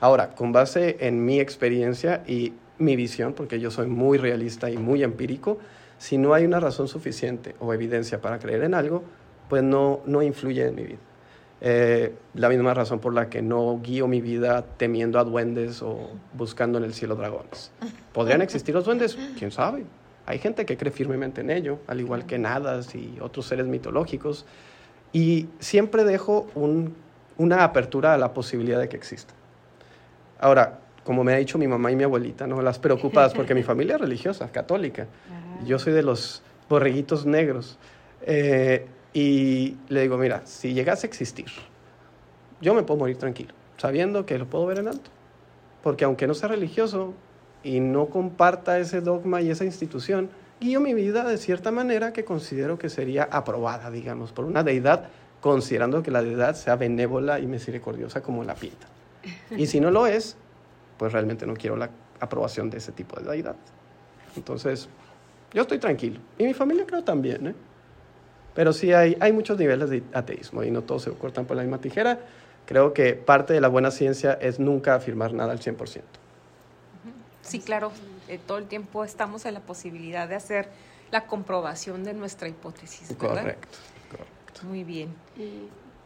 Ahora, 0.00 0.34
con 0.34 0.50
base 0.50 0.96
en 0.98 1.24
mi 1.24 1.38
experiencia 1.38 2.24
y 2.26 2.54
mi 2.78 2.96
visión, 2.96 3.34
porque 3.34 3.60
yo 3.60 3.70
soy 3.70 3.86
muy 3.86 4.18
realista 4.18 4.70
y 4.70 4.78
muy 4.78 5.04
empírico, 5.04 5.58
si 5.98 6.18
no 6.18 6.34
hay 6.34 6.46
una 6.46 6.58
razón 6.58 6.88
suficiente 6.88 7.54
o 7.60 7.72
evidencia 7.72 8.20
para 8.20 8.38
creer 8.38 8.64
en 8.64 8.74
algo, 8.74 9.04
pues 9.48 9.62
no, 9.62 10.00
no 10.06 10.22
influye 10.22 10.66
en 10.66 10.74
mi 10.74 10.84
vida. 10.84 10.98
Eh, 11.62 12.14
la 12.34 12.48
misma 12.48 12.72
razón 12.72 13.00
por 13.00 13.12
la 13.12 13.28
que 13.28 13.42
no 13.42 13.80
guío 13.82 14.08
mi 14.08 14.20
vida 14.22 14.64
temiendo 14.78 15.18
a 15.18 15.24
duendes 15.24 15.82
o 15.82 16.10
buscando 16.32 16.78
en 16.78 16.84
el 16.84 16.94
cielo 16.94 17.16
dragones. 17.16 17.70
¿Podrían 18.12 18.40
existir 18.40 18.74
los 18.74 18.84
duendes? 18.86 19.18
¿Quién 19.38 19.50
sabe? 19.50 19.84
Hay 20.26 20.38
gente 20.38 20.64
que 20.64 20.76
cree 20.76 20.92
firmemente 20.92 21.42
en 21.42 21.50
ello, 21.50 21.78
al 21.86 22.00
igual 22.00 22.24
que 22.24 22.38
nadas 22.38 22.94
y 22.94 23.18
otros 23.20 23.46
seres 23.46 23.66
mitológicos. 23.66 24.46
Y 25.12 25.48
siempre 25.58 26.04
dejo 26.04 26.46
una 27.36 27.64
apertura 27.64 28.14
a 28.14 28.18
la 28.18 28.32
posibilidad 28.32 28.78
de 28.78 28.88
que 28.88 28.96
exista. 28.96 29.34
Ahora, 30.38 30.78
como 31.04 31.24
me 31.24 31.32
ha 31.34 31.36
dicho 31.36 31.58
mi 31.58 31.66
mamá 31.66 31.90
y 31.90 31.96
mi 31.96 32.04
abuelita, 32.04 32.46
¿no? 32.46 32.62
las 32.62 32.78
preocupadas, 32.78 33.34
porque 33.34 33.54
mi 33.54 33.62
familia 33.62 33.96
es 33.96 34.00
religiosa, 34.00 34.50
católica. 34.52 35.06
Yo 35.66 35.78
soy 35.78 35.92
de 35.92 36.02
los 36.02 36.42
borreguitos 36.68 37.26
negros. 37.26 37.78
Eh, 38.22 38.86
y 39.12 39.76
le 39.88 40.02
digo, 40.02 40.16
mira, 40.18 40.42
si 40.44 40.72
llegase 40.72 41.06
a 41.06 41.08
existir, 41.08 41.46
yo 42.60 42.74
me 42.74 42.82
puedo 42.82 43.00
morir 43.00 43.16
tranquilo, 43.16 43.54
sabiendo 43.76 44.26
que 44.26 44.38
lo 44.38 44.46
puedo 44.46 44.66
ver 44.66 44.78
en 44.78 44.88
alto. 44.88 45.10
Porque 45.82 46.04
aunque 46.04 46.26
no 46.26 46.34
sea 46.34 46.48
religioso 46.48 47.14
y 47.62 47.80
no 47.80 48.06
comparta 48.06 48.78
ese 48.78 49.00
dogma 49.00 49.40
y 49.40 49.50
esa 49.50 49.64
institución, 49.64 50.30
guío 50.60 50.80
mi 50.80 50.94
vida 50.94 51.24
de 51.24 51.38
cierta 51.38 51.70
manera 51.70 52.12
que 52.12 52.24
considero 52.24 52.78
que 52.78 52.88
sería 52.88 53.24
aprobada, 53.24 53.90
digamos, 53.90 54.32
por 54.32 54.44
una 54.44 54.62
deidad, 54.62 55.08
considerando 55.40 56.02
que 56.02 56.10
la 56.10 56.22
deidad 56.22 56.54
sea 56.54 56.76
benévola 56.76 57.40
y 57.40 57.46
misericordiosa 57.46 58.22
como 58.22 58.44
la 58.44 58.54
pinta. 58.54 58.86
Y 59.50 59.66
si 59.66 59.80
no 59.80 59.90
lo 59.90 60.06
es, 60.06 60.36
pues 60.98 61.12
realmente 61.12 61.46
no 61.46 61.54
quiero 61.54 61.76
la 61.76 61.90
aprobación 62.20 62.68
de 62.70 62.78
ese 62.78 62.92
tipo 62.92 63.18
de 63.18 63.28
deidad. 63.30 63.56
Entonces, 64.36 64.88
yo 65.52 65.62
estoy 65.62 65.78
tranquilo. 65.78 66.20
Y 66.38 66.44
mi 66.44 66.54
familia 66.54 66.84
creo 66.86 67.02
también, 67.02 67.48
¿eh? 67.48 67.54
Pero 68.54 68.72
sí 68.72 68.92
hay, 68.92 69.16
hay 69.20 69.32
muchos 69.32 69.58
niveles 69.58 69.90
de 69.90 70.02
ateísmo 70.12 70.62
y 70.64 70.70
no 70.70 70.82
todos 70.82 71.02
se 71.02 71.10
cortan 71.12 71.44
por 71.44 71.56
la 71.56 71.62
misma 71.62 71.78
tijera. 71.78 72.18
Creo 72.66 72.92
que 72.92 73.14
parte 73.14 73.52
de 73.52 73.60
la 73.60 73.68
buena 73.68 73.90
ciencia 73.90 74.34
es 74.40 74.58
nunca 74.58 74.94
afirmar 74.94 75.32
nada 75.32 75.52
al 75.52 75.60
100%. 75.60 76.02
Sí, 77.42 77.60
claro, 77.60 77.90
eh, 78.28 78.38
todo 78.46 78.58
el 78.58 78.66
tiempo 78.66 79.04
estamos 79.04 79.44
en 79.44 79.54
la 79.54 79.60
posibilidad 79.60 80.28
de 80.28 80.36
hacer 80.36 80.68
la 81.10 81.26
comprobación 81.26 82.04
de 82.04 82.14
nuestra 82.14 82.48
hipótesis. 82.48 83.08
¿verdad? 83.18 83.42
Correcto, 83.42 83.78
correcto. 84.10 84.60
Muy 84.64 84.84
bien. 84.84 85.12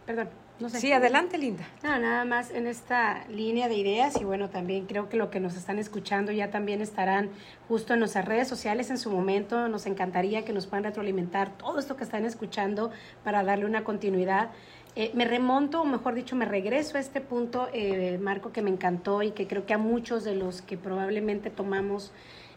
perdón, 0.07 0.29
Sí, 0.69 0.93
adelante, 0.93 1.37
Linda. 1.37 1.64
No, 1.83 1.99
nada 1.99 2.25
más 2.25 2.53
en 2.53 2.69
esta 2.69 3.27
línea 3.29 3.69
de 3.69 3.75
ideas 3.75 4.21
y 4.21 4.25
bueno, 4.25 4.51
también 4.51 4.87
creo 4.87 5.09
que 5.09 5.17
lo 5.17 5.29
que 5.29 5.40
nos 5.40 5.57
están 5.57 5.81
escuchando 5.81 6.31
ya 6.31 6.51
también 6.51 6.81
estarán 6.81 7.31
justo 7.69 7.95
en 7.95 7.99
nuestras 7.99 8.25
redes 8.25 8.47
sociales 8.47 8.88
en 8.90 8.99
su 8.99 9.11
momento. 9.11 9.69
Nos 9.69 9.87
encantaría 9.87 10.45
que 10.45 10.53
nos 10.53 10.67
puedan 10.67 10.85
retroalimentar 10.85 11.51
todo 11.59 11.81
esto 11.81 11.97
que 11.97 12.05
están 12.05 12.25
escuchando 12.25 12.93
para 13.25 13.43
darle 13.43 13.67
una 13.67 13.83
continuidad. 13.83 14.51
Eh, 14.97 15.11
me 15.14 15.25
remonto, 15.25 15.83
o 15.83 15.85
mejor 15.85 16.14
dicho, 16.14 16.37
me 16.37 16.45
regreso 16.45 16.99
a 16.99 17.01
este 17.01 17.21
punto, 17.21 17.69
eh, 17.73 18.17
Marco, 18.23 18.53
que 18.53 18.62
me 18.62 18.71
encantó 18.71 19.23
y 19.23 19.33
que 19.33 19.49
creo 19.49 19.67
que 19.67 19.75
a 19.75 19.79
muchos 19.79 20.23
de 20.23 20.37
los 20.37 20.62
que 20.62 20.77
probablemente 20.77 21.51
tomamos 21.51 22.12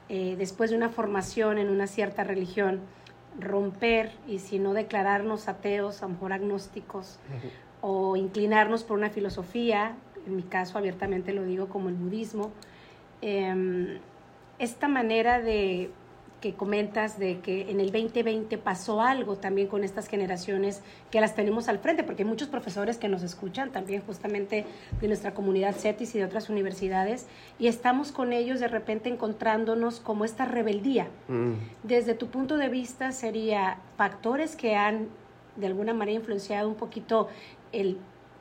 eh, 0.07 0.35
después 0.37 0.69
de 0.69 0.77
una 0.77 0.89
formación 0.89 1.57
en 1.57 1.67
una 1.69 1.87
cierta 1.87 2.23
religión, 2.23 2.81
romper 3.39 4.11
y 4.27 4.39
si 4.39 4.59
no 4.59 4.73
declararnos 4.73 5.47
ateos, 5.47 6.03
a 6.03 6.05
lo 6.05 6.13
mejor 6.13 6.33
agnósticos, 6.33 7.19
o 7.81 8.15
inclinarnos 8.15 8.83
por 8.83 8.97
una 8.97 9.09
filosofía, 9.09 9.95
en 10.25 10.35
mi 10.35 10.43
caso 10.43 10.77
abiertamente 10.77 11.33
lo 11.33 11.43
digo 11.43 11.67
como 11.67 11.89
el 11.89 11.95
budismo, 11.95 12.51
em, 13.21 13.99
esta 14.59 14.87
manera 14.87 15.39
de 15.39 15.91
que 16.41 16.53
comentas 16.53 17.17
de 17.17 17.39
que 17.39 17.71
en 17.71 17.79
el 17.79 17.91
2020 17.91 18.57
pasó 18.59 19.01
algo 19.01 19.37
también 19.37 19.67
con 19.67 19.83
estas 19.83 20.07
generaciones 20.07 20.81
que 21.09 21.19
las 21.19 21.33
tenemos 21.33 21.67
al 21.67 21.79
frente, 21.79 22.03
porque 22.03 22.23
hay 22.23 22.29
muchos 22.29 22.47
profesores 22.47 22.97
que 22.97 23.07
nos 23.07 23.23
escuchan 23.23 23.71
también 23.71 24.03
justamente 24.05 24.65
de 25.01 25.07
nuestra 25.07 25.33
comunidad 25.33 25.75
CETIS 25.75 26.13
y 26.15 26.19
de 26.19 26.25
otras 26.25 26.49
universidades, 26.49 27.27
y 27.57 27.67
estamos 27.67 28.11
con 28.11 28.33
ellos 28.33 28.59
de 28.59 28.67
repente 28.67 29.09
encontrándonos 29.09 29.99
como 29.99 30.25
esta 30.25 30.45
rebeldía. 30.45 31.07
Mm. 31.27 31.53
Desde 31.83 32.13
tu 32.13 32.27
punto 32.27 32.57
de 32.57 32.69
vista, 32.69 33.11
sería 33.11 33.79
factores 33.97 34.55
que 34.55 34.75
han 34.75 35.07
de 35.55 35.65
alguna 35.65 35.93
manera 35.93 36.19
influenciado 36.19 36.69
un 36.69 36.75
poquito 36.75 37.29
el 37.71 37.97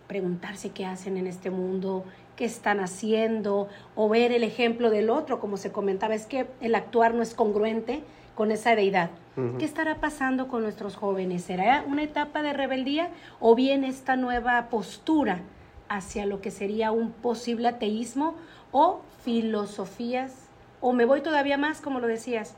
preguntarse 0.06 0.70
qué 0.70 0.86
hacen 0.86 1.16
en 1.16 1.26
este 1.26 1.50
mundo, 1.50 2.04
qué 2.36 2.44
están 2.44 2.80
haciendo, 2.80 3.68
o 3.94 4.08
ver 4.08 4.32
el 4.32 4.44
ejemplo 4.44 4.90
del 4.90 5.10
otro, 5.10 5.40
como 5.40 5.56
se 5.56 5.72
comentaba, 5.72 6.14
es 6.14 6.26
que 6.26 6.46
el 6.60 6.74
actuar 6.74 7.14
no 7.14 7.22
es 7.22 7.34
congruente 7.34 8.02
con 8.34 8.52
esa 8.52 8.76
deidad. 8.76 9.10
¿Qué 9.58 9.64
estará 9.66 9.96
pasando 10.00 10.48
con 10.48 10.62
nuestros 10.62 10.96
jóvenes? 10.96 11.42
¿Será 11.42 11.84
una 11.86 12.02
etapa 12.02 12.42
de 12.42 12.54
rebeldía 12.54 13.10
o 13.38 13.54
bien 13.54 13.84
esta 13.84 14.16
nueva 14.16 14.68
postura 14.70 15.40
hacia 15.88 16.24
lo 16.24 16.40
que 16.40 16.50
sería 16.50 16.90
un 16.90 17.10
posible 17.10 17.68
ateísmo 17.68 18.34
o 18.72 19.00
filosofías? 19.22 20.48
O 20.80 20.92
me 20.92 21.04
voy 21.04 21.20
todavía 21.20 21.58
más, 21.58 21.82
como 21.82 22.00
lo 22.00 22.06
decías, 22.06 22.54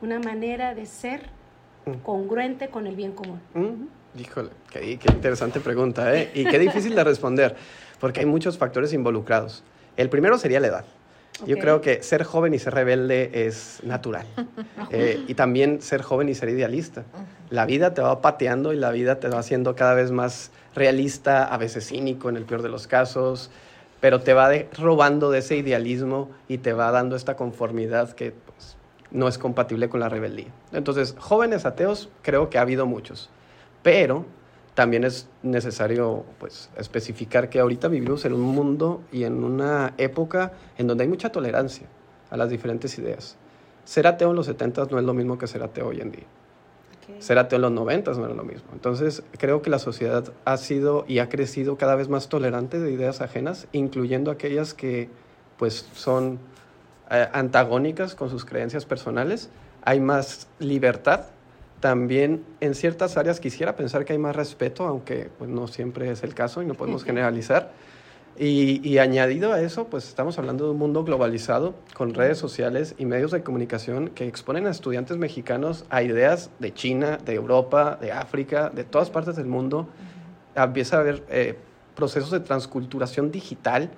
una 0.00 0.18
manera 0.18 0.74
de 0.74 0.86
ser 0.86 1.28
congruente 2.02 2.68
con 2.68 2.86
el 2.86 2.96
bien 2.96 3.12
común. 3.12 3.40
Híjole, 4.18 4.50
qué, 4.70 4.98
interesante 5.12 5.60
pregunta, 5.60 6.14
¿eh? 6.14 6.30
Y 6.34 6.44
qué 6.44 6.58
difícil 6.58 6.94
de 6.94 7.02
responder, 7.02 7.56
porque 7.98 8.20
hay 8.20 8.26
muchos 8.26 8.58
factores 8.58 8.92
involucrados. 8.92 9.64
El 9.96 10.08
primero 10.08 10.38
sería 10.38 10.60
la 10.60 10.68
edad. 10.68 10.84
Yo 11.46 11.58
creo 11.58 11.80
que 11.80 12.00
ser 12.02 12.22
joven 12.22 12.54
y 12.54 12.60
ser 12.60 12.74
rebelde 12.74 13.46
es 13.46 13.80
natural. 13.82 14.26
Eh, 14.90 15.24
y 15.26 15.34
también 15.34 15.80
ser 15.80 16.02
joven 16.02 16.28
y 16.28 16.34
ser 16.34 16.50
idealista. 16.50 17.04
La 17.50 17.64
vida 17.64 17.94
te 17.94 18.02
va 18.02 18.20
pateando 18.20 18.72
y 18.72 18.76
la 18.76 18.92
vida 18.92 19.18
te 19.18 19.28
va 19.28 19.38
haciendo 19.40 19.74
cada 19.74 19.94
vez 19.94 20.12
más 20.12 20.52
realista, 20.74 21.44
a 21.44 21.56
veces 21.56 21.88
cínico 21.88 22.28
en 22.28 22.36
el 22.36 22.44
peor 22.44 22.62
de 22.62 22.68
los 22.68 22.86
casos, 22.86 23.50
pero 24.00 24.20
te 24.20 24.34
va 24.34 24.50
robando 24.78 25.30
de 25.30 25.38
ese 25.38 25.56
idealismo 25.56 26.30
y 26.48 26.58
te 26.58 26.74
va 26.74 26.92
dando 26.92 27.16
esta 27.16 27.34
conformidad 27.34 28.12
que 28.12 28.32
pues, 28.32 28.76
no 29.10 29.26
es 29.26 29.38
compatible 29.38 29.88
con 29.88 29.98
la 29.98 30.08
rebeldía. 30.08 30.52
Entonces, 30.72 31.16
jóvenes 31.18 31.64
ateos 31.64 32.10
creo 32.22 32.50
que 32.50 32.58
ha 32.58 32.60
habido 32.60 32.86
muchos, 32.86 33.30
pero 33.84 34.24
también 34.74 35.04
es 35.04 35.28
necesario 35.44 36.24
pues, 36.40 36.70
especificar 36.76 37.48
que 37.48 37.60
ahorita 37.60 37.86
vivimos 37.86 38.24
en 38.24 38.32
un 38.32 38.40
mundo 38.40 39.02
y 39.12 39.22
en 39.22 39.44
una 39.44 39.94
época 39.98 40.52
en 40.76 40.88
donde 40.88 41.04
hay 41.04 41.08
mucha 41.08 41.30
tolerancia 41.30 41.86
a 42.30 42.36
las 42.36 42.50
diferentes 42.50 42.98
ideas. 42.98 43.36
Ser 43.84 44.08
ateo 44.08 44.30
en 44.30 44.36
los 44.36 44.46
70 44.46 44.86
no 44.90 44.98
es 44.98 45.04
lo 45.04 45.14
mismo 45.14 45.38
que 45.38 45.46
ser 45.46 45.62
ateo 45.62 45.88
hoy 45.88 46.00
en 46.00 46.10
día. 46.10 46.24
Ser 47.18 47.38
ateo 47.38 47.56
en 47.56 47.62
los 47.62 47.72
90 47.72 48.14
no 48.14 48.24
era 48.24 48.34
lo 48.34 48.42
mismo. 48.42 48.70
Entonces, 48.72 49.22
creo 49.38 49.60
que 49.60 49.68
la 49.68 49.78
sociedad 49.78 50.32
ha 50.46 50.56
sido 50.56 51.04
y 51.06 51.18
ha 51.18 51.28
crecido 51.28 51.76
cada 51.76 51.94
vez 51.94 52.08
más 52.08 52.28
tolerante 52.28 52.80
de 52.80 52.90
ideas 52.90 53.20
ajenas, 53.20 53.68
incluyendo 53.72 54.30
aquellas 54.30 54.72
que 54.72 55.10
pues, 55.58 55.86
son 55.94 56.38
eh, 57.10 57.28
antagónicas 57.34 58.14
con 58.14 58.30
sus 58.30 58.46
creencias 58.46 58.86
personales. 58.86 59.50
Hay 59.82 60.00
más 60.00 60.48
libertad 60.58 61.26
también 61.84 62.42
en 62.60 62.74
ciertas 62.74 63.18
áreas 63.18 63.40
quisiera 63.40 63.76
pensar 63.76 64.06
que 64.06 64.14
hay 64.14 64.18
más 64.18 64.34
respeto, 64.34 64.86
aunque 64.86 65.28
pues, 65.36 65.50
no 65.50 65.66
siempre 65.66 66.10
es 66.10 66.22
el 66.22 66.32
caso 66.32 66.62
y 66.62 66.64
no 66.64 66.72
podemos 66.72 67.04
generalizar. 67.04 67.72
Y, 68.38 68.96
añadido 68.96 69.52
a 69.52 69.60
eso, 69.60 69.88
pues 69.88 70.08
estamos 70.08 70.38
hablando 70.38 70.64
de 70.64 70.70
un 70.70 70.78
mundo 70.78 71.04
globalizado 71.04 71.74
con 71.92 72.14
redes 72.14 72.38
sociales 72.38 72.94
y 72.96 73.04
medios 73.04 73.32
de 73.32 73.42
comunicación 73.42 74.08
que 74.08 74.26
exponen 74.26 74.66
a 74.66 74.70
estudiantes 74.70 75.18
mexicanos 75.18 75.84
a 75.90 76.02
ideas 76.02 76.48
de 76.58 76.72
China, 76.72 77.18
de 77.22 77.34
Europa, 77.34 77.98
de 78.00 78.12
África, 78.12 78.70
de 78.70 78.84
todas 78.84 79.10
partes 79.10 79.36
del 79.36 79.44
mundo. 79.44 79.86
Empieza 80.56 80.96
a 80.96 81.00
haber 81.00 81.22
eh, 81.28 81.58
procesos 81.94 82.30
de 82.30 82.40
transculturación 82.40 83.30
digital 83.30 83.90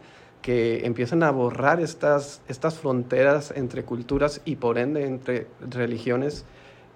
que 0.42 0.85
empiezan 0.87 1.22
a 1.22 1.31
borrar 1.31 1.79
estas, 1.79 2.42
estas 2.49 2.75
fronteras 2.75 3.53
entre 3.55 3.85
culturas 3.85 4.40
y 4.44 4.57
por 4.57 4.77
ende 4.77 5.07
entre 5.07 5.46
religiones 5.61 6.44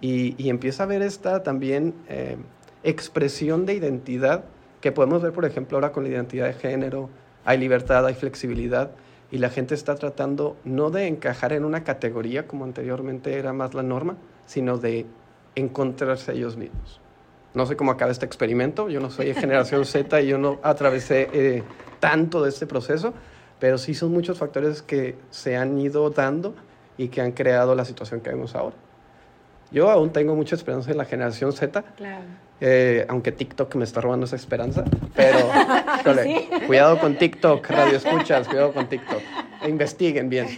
y, 0.01 0.49
empieza 0.49 0.85
a 0.85 0.87
ver 0.87 1.03
esta 1.03 1.43
también 1.43 1.95
eh, 2.09 2.37
expresión 2.83 3.67
de 3.67 3.75
identidad 3.75 4.45
que 4.81 4.93
podemos 4.93 5.23
ver, 5.23 5.33
por 5.33 5.45
ejemplo, 5.45 5.77
ahora 5.77 5.93
con 5.93 6.05
la 6.05 6.11
identidad 6.11 6.47
de 6.47 6.55
género, 6.55 7.11
hay 7.45 7.59
libertad, 7.59 8.07
hay 8.07 8.15
flexibilidad 8.15 8.93
y 9.31 9.39
la 9.39 9.51
gente 9.51 9.75
está 9.75 9.95
tratando 9.95 10.57
no 10.65 10.91
de 10.91 11.07
encajar 11.07 11.53
en 11.53 11.65
una 11.65 11.85
categoría 11.85 12.47
como 12.47 12.65
anteriormente 12.65 13.39
era 13.39 13.53
más 13.53 13.75
la 13.75 13.83
norma, 13.83 14.17
sino 14.47 14.79
de 14.79 15.07
encontrarse 15.55 16.33
ellos 16.33 16.57
mismos. 16.57 17.01
No 17.53 17.67
sé 17.67 17.77
cómo 17.77 17.91
acaba 17.91 18.11
este 18.11 18.27
experimento, 18.27 18.89
yo 18.89 19.01
no 19.01 19.11
soy 19.11 19.27
de 19.27 19.35
generación 19.35 19.85
Z 19.85 20.21
y 20.23 20.29
yo 20.29 20.39
no 20.39 20.59
atravesé 20.63 21.29
eh, 21.33 21.63
tanto 21.99 22.43
de 22.43 22.49
este 22.49 22.67
proceso, 22.67 23.13
pero 23.59 23.77
sí 23.77 23.95
son 23.95 24.13
muchos 24.13 24.39
factores 24.39 24.83
que 24.83 25.17
se 25.31 25.57
han 25.57 25.79
ido 25.79 26.09
dando 26.11 26.55
y 26.97 27.09
que 27.09 27.21
han 27.21 27.33
creado 27.33 27.75
la 27.75 27.85
situación 27.85 28.21
que 28.21 28.31
vemos 28.31 28.55
ahora. 28.55 28.77
Yo 29.71 29.91
aún 29.91 30.11
tengo 30.11 30.35
mucha 30.35 30.57
esperanza 30.57 30.91
en 30.91 30.99
la 30.99 31.05
generación 31.05 31.53
Z. 31.53 31.83
Claro. 31.97 32.25
Eh, 32.61 33.07
aunque 33.09 33.33
TikTok 33.33 33.75
me 33.77 33.85
está 33.85 34.01
robando 34.01 34.27
esa 34.27 34.37
esperanza. 34.37 34.85
Pero, 35.15 35.39
cuidado 36.67 36.99
con 36.99 37.17
TikTok, 37.17 37.69
radio 37.71 37.97
escuchas, 37.97 38.49
cuidado 38.49 38.73
con 38.73 38.89
TikTok. 38.89 39.21
E 39.63 39.69
investiguen 39.69 40.29
bien. 40.29 40.49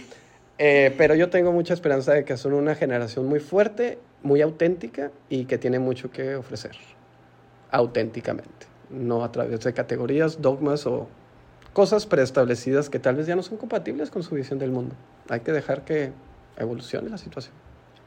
Eh, 0.57 0.93
pero 0.97 1.15
yo 1.15 1.29
tengo 1.29 1.51
mucha 1.51 1.73
esperanza 1.73 2.13
de 2.13 2.25
que 2.25 2.37
son 2.37 2.53
una 2.53 2.75
generación 2.75 3.25
muy 3.25 3.39
fuerte, 3.39 3.99
muy 4.21 4.41
auténtica 4.41 5.11
y 5.29 5.45
que 5.45 5.57
tiene 5.57 5.79
mucho 5.79 6.11
que 6.11 6.35
ofrecer. 6.35 6.75
Auténticamente. 7.71 8.67
No 8.89 9.23
a 9.23 9.31
través 9.31 9.61
de 9.61 9.73
categorías, 9.73 10.41
dogmas 10.41 10.85
o 10.85 11.07
cosas 11.73 12.05
preestablecidas 12.05 12.89
que 12.89 12.99
tal 12.99 13.15
vez 13.15 13.27
ya 13.27 13.35
no 13.35 13.43
son 13.43 13.57
compatibles 13.57 14.11
con 14.11 14.23
su 14.23 14.35
visión 14.35 14.59
del 14.59 14.71
mundo. 14.71 14.95
Hay 15.29 15.39
que 15.39 15.51
dejar 15.51 15.83
que 15.83 16.11
evolucione 16.57 17.09
la 17.09 17.17
situación. 17.17 17.53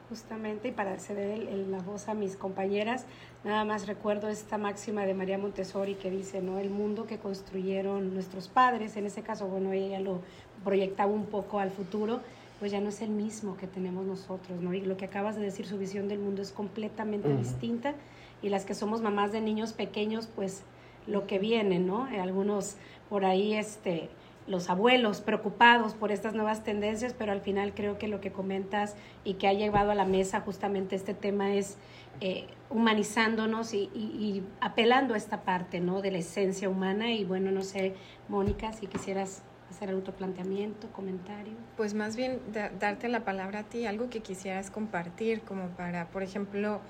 Justamente, 0.09 0.69
y 0.69 0.71
para 0.71 0.99
ceder 1.01 1.39
la 1.69 1.79
voz 1.79 2.09
a 2.09 2.15
mis 2.15 2.37
compañeras, 2.37 3.07
nada 3.43 3.65
más 3.65 3.89
recuerdo 3.89 4.29
esta 4.29 4.57
máxima 4.57 5.05
de 5.05 5.15
María 5.15 5.37
Montessori 5.37 5.97
que 5.97 6.13
dice, 6.13 6.41
¿no? 6.41 6.61
El 6.61 6.71
mundo 6.71 7.09
que 7.09 7.19
construyeron 7.19 8.15
nuestros 8.15 8.47
padres, 8.47 8.97
en 8.97 9.07
ese 9.07 9.23
caso, 9.23 9.49
bueno, 9.49 9.73
ella 9.73 9.99
lo 9.99 10.21
proyectaba 10.63 11.11
un 11.11 11.27
poco 11.27 11.59
al 11.59 11.73
futuro, 11.73 12.21
pues 12.61 12.71
ya 12.71 12.81
no 12.81 12.91
es 12.91 13.03
el 13.03 13.11
mismo 13.11 13.57
que 13.57 13.67
tenemos 13.67 14.07
nosotros, 14.07 14.61
¿no? 14.61 14.73
Y 14.75 14.81
lo 14.81 14.97
que 14.97 15.07
acabas 15.07 15.35
de 15.35 15.43
decir, 15.43 15.67
su 15.67 15.77
visión 15.77 16.07
del 16.07 16.21
mundo 16.21 16.41
es 16.41 16.53
completamente 16.53 17.37
distinta, 17.37 17.95
y 18.43 18.49
las 18.49 18.65
que 18.65 18.75
somos 18.75 19.03
mamás 19.03 19.33
de 19.33 19.41
niños 19.41 19.73
pequeños, 19.73 20.29
pues 20.29 20.63
lo 21.09 21.27
que 21.27 21.41
viene, 21.41 21.81
¿no? 21.81 22.05
Algunos 22.05 22.77
por 23.09 23.25
ahí, 23.25 23.55
este 23.55 24.09
los 24.47 24.71
abuelos 24.71 25.21
preocupados 25.21 25.95
por 25.95 26.13
estas 26.13 26.35
nuevas 26.35 26.63
tendencias, 26.63 27.15
pero 27.15 27.33
al 27.33 27.41
final 27.41 27.75
creo 27.75 27.99
que 27.99 28.09
lo 28.09 28.21
que 28.21 28.33
comentas 28.33 28.95
y 29.25 29.35
que 29.35 29.49
ha 29.49 29.53
llevado 29.53 29.91
a 29.91 29.95
la 29.95 30.05
mesa 30.05 30.41
justamente 30.41 30.97
este 30.97 31.15
tema 31.15 31.55
es 31.55 31.77
eh, 32.21 32.47
humanizándonos 32.71 33.75
y, 33.75 34.43
apelando 34.61 35.15
a 35.15 35.17
esta 35.17 35.43
parte 35.43 35.81
¿no? 35.81 36.01
de 36.03 36.13
la 36.13 36.19
esencia 36.19 36.69
humana. 36.69 37.13
Y 37.13 37.25
bueno, 37.25 37.51
no 37.51 37.63
sé, 37.63 37.95
Mónica, 38.29 38.73
si 38.73 38.87
quisieras 38.87 39.43
hacer 39.71 39.89
algún 39.89 40.05
planteamiento, 40.05 40.89
comentario. 40.93 41.55
Pues 41.77 41.95
más 41.95 42.17
bien 42.17 42.41
darte 42.79 43.09
la 43.09 43.25
palabra 43.25 43.61
a 43.61 43.63
ti, 43.65 43.87
algo 43.87 44.09
que 44.09 44.21
quisieras 44.21 44.71
compartir, 44.71 45.43
como 45.43 45.69
para, 45.71 46.09
por 46.09 46.23
ejemplo, 46.23 46.81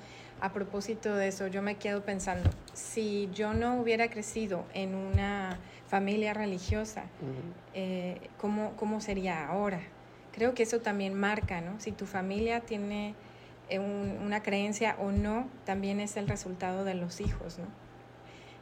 a 0.40 0.52
propósito 0.52 1.14
de 1.14 1.28
eso, 1.28 1.46
yo 1.46 1.62
me 1.62 1.76
quedo 1.76 2.04
pensando, 2.04 2.50
si 2.74 3.30
yo 3.32 3.54
no 3.54 3.80
hubiera 3.80 4.10
crecido 4.10 4.66
en 4.74 4.94
una 4.94 5.58
familia 5.88 6.35
religiosa, 6.35 7.05
eh, 7.75 8.18
¿cómo, 8.38 9.01
sería 9.01 9.49
ahora? 9.49 9.81
Creo 10.33 10.55
que 10.55 10.64
eso 10.64 10.81
también 10.81 11.14
marca, 11.14 11.61
¿no? 11.61 11.79
Si 11.81 11.92
tu 11.92 12.07
familia 12.07 12.61
tiene 12.61 13.14
eh, 13.68 13.79
una 13.79 14.42
creencia 14.42 14.96
o 14.99 15.12
no, 15.12 15.49
también 15.64 16.01
es 16.01 16.16
el 16.16 16.29
resultado 16.29 16.85
de 16.85 16.94
los 16.94 17.20
hijos, 17.20 17.59
¿no? 17.59 17.66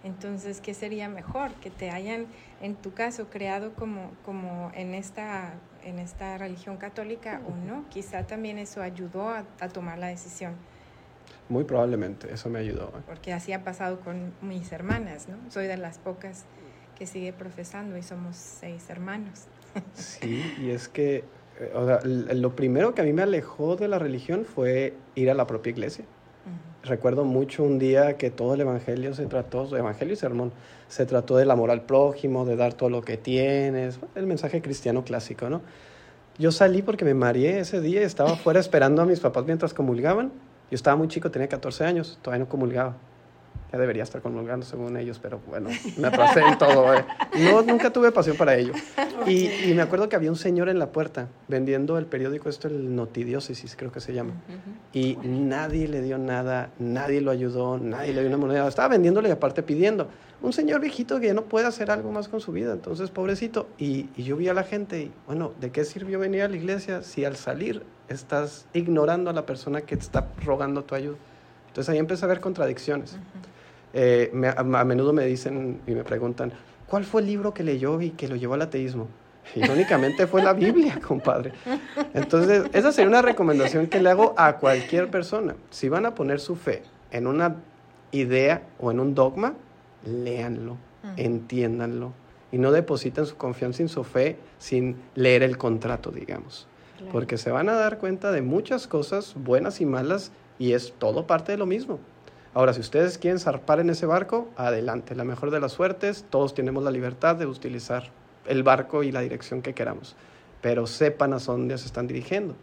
Entonces, 0.05 0.61
¿qué 0.61 0.75
sería 0.75 1.09
mejor? 1.09 1.53
Que 1.55 1.71
te 1.71 1.91
hayan, 1.91 2.27
en 2.61 2.75
tu 2.77 2.93
caso, 2.93 3.31
creado 3.31 3.73
como, 3.73 4.11
como 4.23 4.71
en, 4.75 4.93
esta, 4.93 5.55
en 5.83 5.99
esta 5.99 6.37
religión 6.37 6.77
católica 6.77 7.41
o 7.49 7.57
no. 7.67 7.89
Quizá 7.89 8.27
también 8.27 8.59
eso 8.59 8.83
ayudó 8.83 9.31
a, 9.31 9.45
a 9.61 9.69
tomar 9.69 9.99
la 9.99 10.09
decisión. 10.09 10.57
Muy 11.49 11.65
probablemente, 11.65 12.31
eso 12.31 12.51
me 12.51 12.59
ayudó. 12.59 12.89
¿eh? 12.89 13.03
Porque 13.07 13.33
así 13.33 13.55
ha 13.55 13.65
pasado 13.65 14.01
con 14.01 14.35
mis 14.43 14.71
hermanas, 14.73 15.27
¿no? 15.27 15.37
Soy 15.51 15.67
de 15.67 15.79
las 15.79 15.99
pocas 15.99 16.45
que 16.99 17.07
sigue 17.07 17.33
profesando 17.33 17.97
y 17.97 18.03
somos 18.03 18.37
seis 18.37 18.89
hermanos. 18.91 19.45
Sí, 19.95 20.55
y 20.61 20.71
es 20.71 20.89
que 20.89 21.25
eh, 21.61 21.73
o 21.75 21.87
sea, 21.87 22.01
lo 22.05 22.57
primero 22.57 22.95
que 22.95 23.03
a 23.03 23.05
mí 23.05 23.13
me 23.13 23.23
alejó 23.23 23.77
de 23.77 23.89
la 23.89 23.99
religión 23.99 24.45
fue 24.45 24.95
ir 25.15 25.31
a 25.31 25.35
la 25.35 25.47
propia 25.47 25.71
iglesia. 25.71 26.05
Recuerdo 26.83 27.25
mucho 27.25 27.63
un 27.63 27.79
día 27.79 28.19
que 28.19 28.31
todo 28.31 28.53
el 28.53 28.61
evangelio 28.61 29.15
se 29.15 29.25
trató, 29.25 29.75
evangelio 29.75 30.13
y 30.13 30.17
sermón, 30.17 30.53
se 30.89 31.07
trató 31.07 31.39
del 31.39 31.51
amor 31.51 31.71
al 31.71 31.81
prójimo, 31.81 32.45
de 32.45 32.57
dar 32.57 32.75
todo 32.75 32.91
lo 32.91 33.01
que 33.01 33.17
tienes, 33.17 33.99
el 34.15 34.27
mensaje 34.27 34.61
cristiano 34.61 35.03
clásico, 35.03 35.49
¿no? 35.49 35.63
Yo 36.37 36.53
salí 36.53 36.83
porque 36.83 37.07
me 37.07 37.15
mareé 37.15 37.61
ese 37.61 37.81
día, 37.81 38.03
estaba 38.03 38.33
afuera 38.33 38.61
esperando 38.61 39.01
a 39.01 39.07
mis 39.07 39.21
papás 39.21 39.47
mientras 39.47 39.73
comulgaban. 39.73 40.31
Yo 40.71 40.75
estaba 40.75 40.97
muy 40.97 41.09
chico, 41.09 41.31
tenía 41.31 41.49
14 41.49 41.87
años, 41.87 42.19
todavía 42.21 42.45
no 42.45 42.51
comulgaba 42.51 42.97
debería 43.79 44.03
estar 44.03 44.21
comulgando 44.23 44.65
según 44.65 44.97
ellos, 44.97 45.19
pero 45.21 45.41
bueno, 45.47 45.71
me 45.97 46.09
atrasé 46.09 46.41
en 46.41 46.59
todo. 46.59 46.95
Eh. 46.95 47.05
No, 47.39 47.63
nunca 47.63 47.93
tuve 47.93 48.13
pasión 48.13 48.37
para 48.37 48.57
ello. 48.57 48.73
Y, 49.27 49.49
y, 49.49 49.75
me 49.75 49.83
acuerdo 49.83 50.09
que 50.09 50.17
había 50.17 50.31
un 50.31 50.37
señor 50.37 50.69
en 50.69 50.79
la 50.79 50.93
puerta 50.93 51.29
vendiendo 51.49 51.99
el 51.99 52.07
periódico, 52.07 52.49
esto 52.49 52.69
el 52.69 52.95
Notidiócesis 52.95 53.75
creo 53.77 53.91
que 53.91 54.01
se 54.01 54.13
llama. 54.13 54.35
Y 54.93 55.17
nadie 55.23 55.89
le 55.89 56.03
dio 56.03 56.19
nada, 56.19 56.71
nadie 56.79 57.21
lo 57.21 57.31
ayudó, 57.31 57.79
nadie 57.79 58.13
le 58.13 58.21
dio 58.21 58.29
una 58.29 58.39
moneda. 58.39 58.69
Estaba 58.69 58.89
vendiéndole 58.89 59.29
y 59.29 59.33
aparte 59.33 59.63
pidiendo. 59.63 60.09
Un 60.43 60.53
señor 60.53 60.81
viejito 60.81 61.21
que 61.21 61.29
ya 61.29 61.35
no 61.35 61.45
puede 61.45 61.67
hacer 61.67 61.91
algo 61.91 62.13
más 62.13 62.29
con 62.29 62.41
su 62.41 62.53
vida, 62.53 62.73
entonces 62.73 63.11
pobrecito. 63.11 63.67
Y, 63.79 64.11
y 64.15 64.25
yo 64.25 64.37
vi 64.37 64.49
a 64.49 64.55
la 64.55 64.65
gente 64.65 65.01
y, 65.01 65.13
bueno, 65.27 65.53
¿de 65.61 65.71
qué 65.71 65.85
sirvió 65.85 66.19
venir 66.19 66.43
a 66.43 66.49
la 66.49 66.57
iglesia 66.57 67.03
si 67.03 67.25
al 67.25 67.37
salir 67.37 67.83
estás 68.09 68.67
ignorando 68.75 69.31
a 69.31 69.33
la 69.33 69.47
persona 69.47 69.81
que 69.81 69.97
te 69.97 70.03
está 70.03 70.29
rogando 70.45 70.85
tu 70.85 70.95
ayuda? 70.95 71.17
Entonces 71.75 71.93
ahí 71.93 71.99
empecé 71.99 72.25
a 72.25 72.29
ver 72.29 72.41
contradicciones. 72.41 73.17
Eh, 73.97 74.33
a, 74.57 74.65
menudo 74.85 75.13
me 75.13 75.25
dicen 75.25 75.81
y 75.87 75.93
me 75.93 76.03
preguntan, 76.03 76.53
¿cuál 76.89 77.05
fue 77.05 77.21
el 77.21 77.29
libro 77.29 77.55
que 77.55 77.63
leyó 77.63 78.01
y 78.01 78.11
que 78.11 78.27
lo 78.27 78.35
llevó 78.35 78.55
al 78.55 78.63
ateísmo? 78.63 79.07
Irónicamente 79.55 80.27
fue 80.27 80.43
la 80.43 80.53
Biblia, 80.53 80.99
compadre. 81.07 81.53
Entonces, 82.13 82.65
esa 82.73 82.91
sería 82.91 83.09
una 83.09 83.23
recomendación 83.23 83.87
que 83.87 84.03
le 84.03 84.11
hago 84.11 84.35
a 84.37 84.57
cualquier 84.57 85.11
persona. 85.11 85.55
Si 85.71 85.89
van 85.89 86.07
a 86.07 86.15
poner 86.15 86.41
su 86.41 86.57
fe 86.57 86.83
en 87.13 87.29
una 87.29 87.57
idea 88.11 88.63
o 88.81 88.91
en 88.91 88.99
un 88.99 89.15
dogma, 89.15 89.55
léanlo, 90.05 90.77
entiéndanlo, 91.17 92.13
y 92.51 92.59
no 92.59 92.73
depositen 92.73 93.27
su 93.27 93.37
confianza 93.37 93.83
en 93.83 93.89
su 93.89 94.03
fe 94.03 94.37
sin 94.59 94.97
leer 95.15 95.45
el 95.45 95.57
contrato, 95.57 96.11
digamos. 96.11 96.67
Porque 97.13 97.37
se 97.37 97.51
van 97.51 97.69
a 97.69 97.75
dar 97.75 97.99
cuenta 97.99 98.33
de 98.33 98.43
muchas 98.43 98.89
cosas 98.89 99.35
buenas 99.37 99.81
y 99.81 99.87
malas 99.87 100.33
y 100.59 100.73
es 100.73 100.95
todo 100.99 101.27
parte 101.27 101.53
de 101.53 101.59
lo 101.59 101.67
mismo. 101.67 101.99
Ahora, 102.55 102.73
si 102.73 102.81
ustedes 102.81 103.19
quieren 103.19 103.41
zarpar 103.41 103.81
en 103.81 103.91
ese 103.91 104.07
barco, 104.07 104.49
adelante, 104.57 105.17
la 105.17 105.25
mejor 105.25 105.51
de 105.51 105.59
las 105.59 105.73
suertes, 105.73 106.25
todos 106.31 106.55
tenemos 106.55 106.85
la 106.85 106.93
libertad 106.93 107.35
de 107.35 107.47
utilizar 107.47 108.13
el 108.47 108.63
barco 108.63 109.03
y 109.03 109.11
la 109.11 109.23
dirección 109.23 109.61
que 109.61 109.75
queramos, 109.75 110.15
pero 110.61 110.87
sepan 110.87 111.33
a 111.33 111.39
dónde 111.39 111.77
se 111.79 111.87
están 111.87 112.07
dirigiendo. 112.07 112.55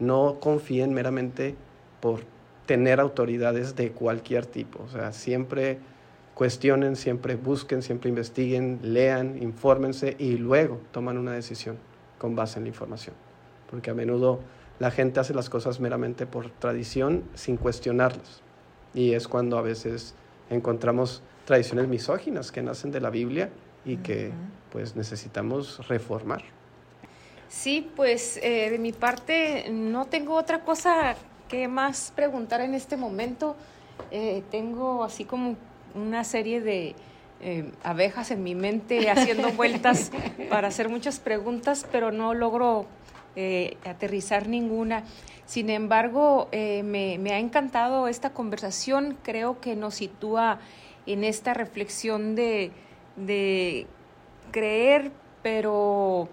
No 0.00 0.38
confíen 0.40 0.92
meramente 0.92 1.54
por 2.00 2.22
tener 2.66 2.98
autoridades 2.98 3.76
de 3.76 3.92
cualquier 3.92 4.46
tipo, 4.46 4.82
o 4.82 4.88
sea, 4.88 5.12
siempre 5.12 5.78
cuestionen, 6.34 6.96
siempre 6.96 7.36
busquen, 7.36 7.82
siempre 7.82 8.08
investiguen, 8.08 8.80
lean, 8.82 9.40
infórmense 9.40 10.16
y 10.18 10.38
luego 10.38 10.80
toman 10.90 11.18
una 11.18 11.32
decisión 11.32 11.78
con 12.18 12.34
base 12.34 12.58
en 12.58 12.64
la 12.64 12.70
información, 12.70 13.14
porque 13.70 13.90
a 13.90 13.94
menudo 13.94 14.40
la 14.80 14.90
gente 14.90 15.20
hace 15.20 15.34
las 15.34 15.48
cosas 15.48 15.78
meramente 15.78 16.26
por 16.26 16.50
tradición 16.50 17.22
sin 17.34 17.56
cuestionarlas. 17.56 18.42
Y 18.96 19.12
es 19.12 19.28
cuando 19.28 19.58
a 19.58 19.62
veces 19.62 20.16
encontramos 20.50 21.22
tradiciones 21.44 21.86
misóginas 21.86 22.50
que 22.50 22.62
nacen 22.62 22.90
de 22.90 23.00
la 23.00 23.10
Biblia 23.10 23.50
y 23.84 23.98
que 23.98 24.32
pues 24.72 24.96
necesitamos 24.96 25.86
reformar. 25.86 26.42
Sí, 27.48 27.88
pues 27.94 28.38
eh, 28.42 28.70
de 28.70 28.78
mi 28.78 28.92
parte 28.92 29.66
no 29.70 30.06
tengo 30.06 30.34
otra 30.34 30.62
cosa 30.62 31.14
que 31.48 31.68
más 31.68 32.12
preguntar 32.16 32.60
en 32.60 32.74
este 32.74 32.96
momento. 32.96 33.54
Eh, 34.10 34.42
tengo 34.50 35.04
así 35.04 35.24
como 35.24 35.56
una 35.94 36.24
serie 36.24 36.60
de 36.60 36.96
eh, 37.40 37.70
abejas 37.84 38.30
en 38.32 38.42
mi 38.42 38.54
mente 38.54 39.08
haciendo 39.10 39.52
vueltas 39.52 40.10
para 40.50 40.68
hacer 40.68 40.88
muchas 40.88 41.20
preguntas, 41.20 41.86
pero 41.92 42.10
no 42.10 42.34
logro 42.34 42.86
aterrizar 43.84 44.48
ninguna. 44.48 45.04
Sin 45.46 45.70
embargo, 45.70 46.48
eh, 46.50 46.82
me, 46.82 47.32
ha 47.32 47.38
encantado 47.38 48.08
esta 48.08 48.30
conversación, 48.30 49.16
creo 49.22 49.60
que 49.60 49.76
nos 49.76 49.94
sitúa 49.94 50.58
en 51.06 51.22
esta 51.22 51.54
reflexión 51.54 52.34
de, 52.34 52.72
de 53.14 53.86
creer, 54.50 55.12
pero 55.42 56.28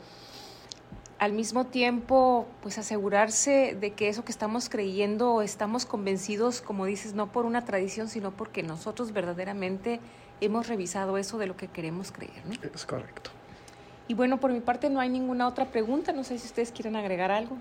al 1.19 1.31
mismo 1.31 1.65
tiempo, 1.67 2.47
pues 2.61 2.79
asegurarse 2.79 3.77
de 3.79 3.93
que 3.93 4.09
eso 4.09 4.25
que 4.25 4.31
estamos 4.31 4.67
creyendo, 4.67 5.41
estamos 5.41 5.85
convencidos, 5.85 6.59
como 6.59 6.85
dices, 6.85 7.13
no 7.13 7.31
por 7.31 7.45
una 7.45 7.63
tradición, 7.63 8.09
sino 8.09 8.31
porque 8.31 8.63
nosotros 8.63 9.13
verdaderamente 9.13 9.99
hemos 10.41 10.67
revisado 10.67 11.17
eso 11.17 11.37
de 11.37 11.47
lo 11.47 11.55
que 11.55 11.67
queremos 11.67 12.11
creer. 12.11 12.43
¿no? 12.45 12.53
Es 12.73 12.85
correcto. 12.85 13.29
Y 14.07 14.15
bueno, 14.15 14.39
por 14.39 14.51
mi 14.51 14.59
parte 14.59 14.89
no 14.89 14.99
hay 14.99 15.09
ninguna 15.09 15.47
otra 15.47 15.65
pregunta, 15.65 16.11
no 16.11 16.23
sé 16.23 16.37
si 16.39 16.47
ustedes 16.47 16.71
quieren 16.71 16.95
agregar 16.95 17.31
algo. 17.31 17.57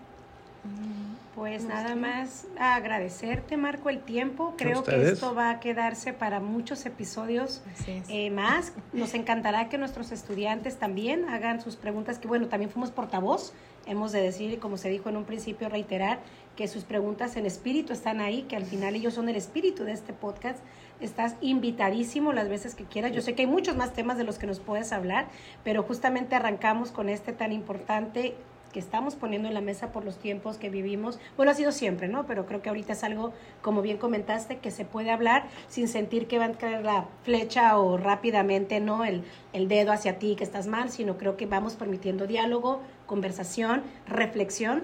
Pues 1.34 1.64
nada 1.64 1.94
más 1.94 2.46
agradecerte, 2.58 3.56
Marco, 3.56 3.88
el 3.88 4.00
tiempo. 4.00 4.54
Creo 4.58 4.84
que 4.84 5.08
esto 5.08 5.34
va 5.34 5.50
a 5.50 5.60
quedarse 5.60 6.12
para 6.12 6.40
muchos 6.40 6.84
episodios 6.84 7.62
eh, 7.86 8.30
más. 8.30 8.74
Nos 8.92 9.14
encantará 9.14 9.70
que 9.70 9.78
nuestros 9.78 10.12
estudiantes 10.12 10.78
también 10.78 11.26
hagan 11.30 11.62
sus 11.62 11.76
preguntas, 11.76 12.18
que 12.18 12.28
bueno, 12.28 12.48
también 12.48 12.70
fuimos 12.70 12.90
portavoz. 12.90 13.54
Hemos 13.86 14.12
de 14.12 14.20
decir, 14.20 14.58
como 14.58 14.76
se 14.76 14.90
dijo 14.90 15.08
en 15.08 15.16
un 15.16 15.24
principio, 15.24 15.70
reiterar 15.70 16.20
que 16.54 16.68
sus 16.68 16.84
preguntas 16.84 17.34
en 17.36 17.46
espíritu 17.46 17.94
están 17.94 18.20
ahí, 18.20 18.42
que 18.42 18.56
al 18.56 18.66
final 18.66 18.94
ellos 18.94 19.14
son 19.14 19.30
el 19.30 19.36
espíritu 19.36 19.84
de 19.84 19.92
este 19.92 20.12
podcast. 20.12 20.58
Estás 21.00 21.36
invitadísimo 21.40 22.34
las 22.34 22.50
veces 22.50 22.74
que 22.74 22.84
quieras. 22.84 23.12
Yo 23.12 23.22
sé 23.22 23.34
que 23.34 23.42
hay 23.42 23.48
muchos 23.48 23.74
más 23.74 23.94
temas 23.94 24.18
de 24.18 24.24
los 24.24 24.38
que 24.38 24.46
nos 24.46 24.60
puedes 24.60 24.92
hablar, 24.92 25.28
pero 25.64 25.82
justamente 25.82 26.36
arrancamos 26.36 26.92
con 26.92 27.08
este 27.08 27.32
tan 27.32 27.52
importante 27.52 28.36
que 28.72 28.80
estamos 28.80 29.14
poniendo 29.14 29.48
en 29.48 29.54
la 29.54 29.60
mesa 29.60 29.92
por 29.92 30.04
los 30.04 30.18
tiempos 30.18 30.56
que 30.56 30.70
vivimos. 30.70 31.18
Bueno, 31.36 31.52
ha 31.52 31.54
sido 31.54 31.72
siempre, 31.72 32.08
¿no? 32.08 32.26
Pero 32.26 32.46
creo 32.46 32.62
que 32.62 32.68
ahorita 32.68 32.94
es 32.94 33.04
algo, 33.04 33.32
como 33.60 33.82
bien 33.82 33.98
comentaste, 33.98 34.58
que 34.58 34.70
se 34.70 34.84
puede 34.84 35.10
hablar 35.10 35.44
sin 35.68 35.88
sentir 35.88 36.26
que 36.26 36.38
van 36.38 36.52
a 36.52 36.58
caer 36.58 36.84
la 36.84 37.06
flecha 37.22 37.78
o 37.78 37.96
rápidamente, 37.96 38.80
¿no? 38.80 39.04
El, 39.04 39.24
el 39.52 39.68
dedo 39.68 39.92
hacia 39.92 40.18
ti 40.18 40.34
que 40.36 40.44
estás 40.44 40.66
mal, 40.66 40.90
sino 40.90 41.18
creo 41.18 41.36
que 41.36 41.46
vamos 41.46 41.74
permitiendo 41.74 42.26
diálogo, 42.26 42.80
conversación, 43.06 43.82
reflexión 44.06 44.82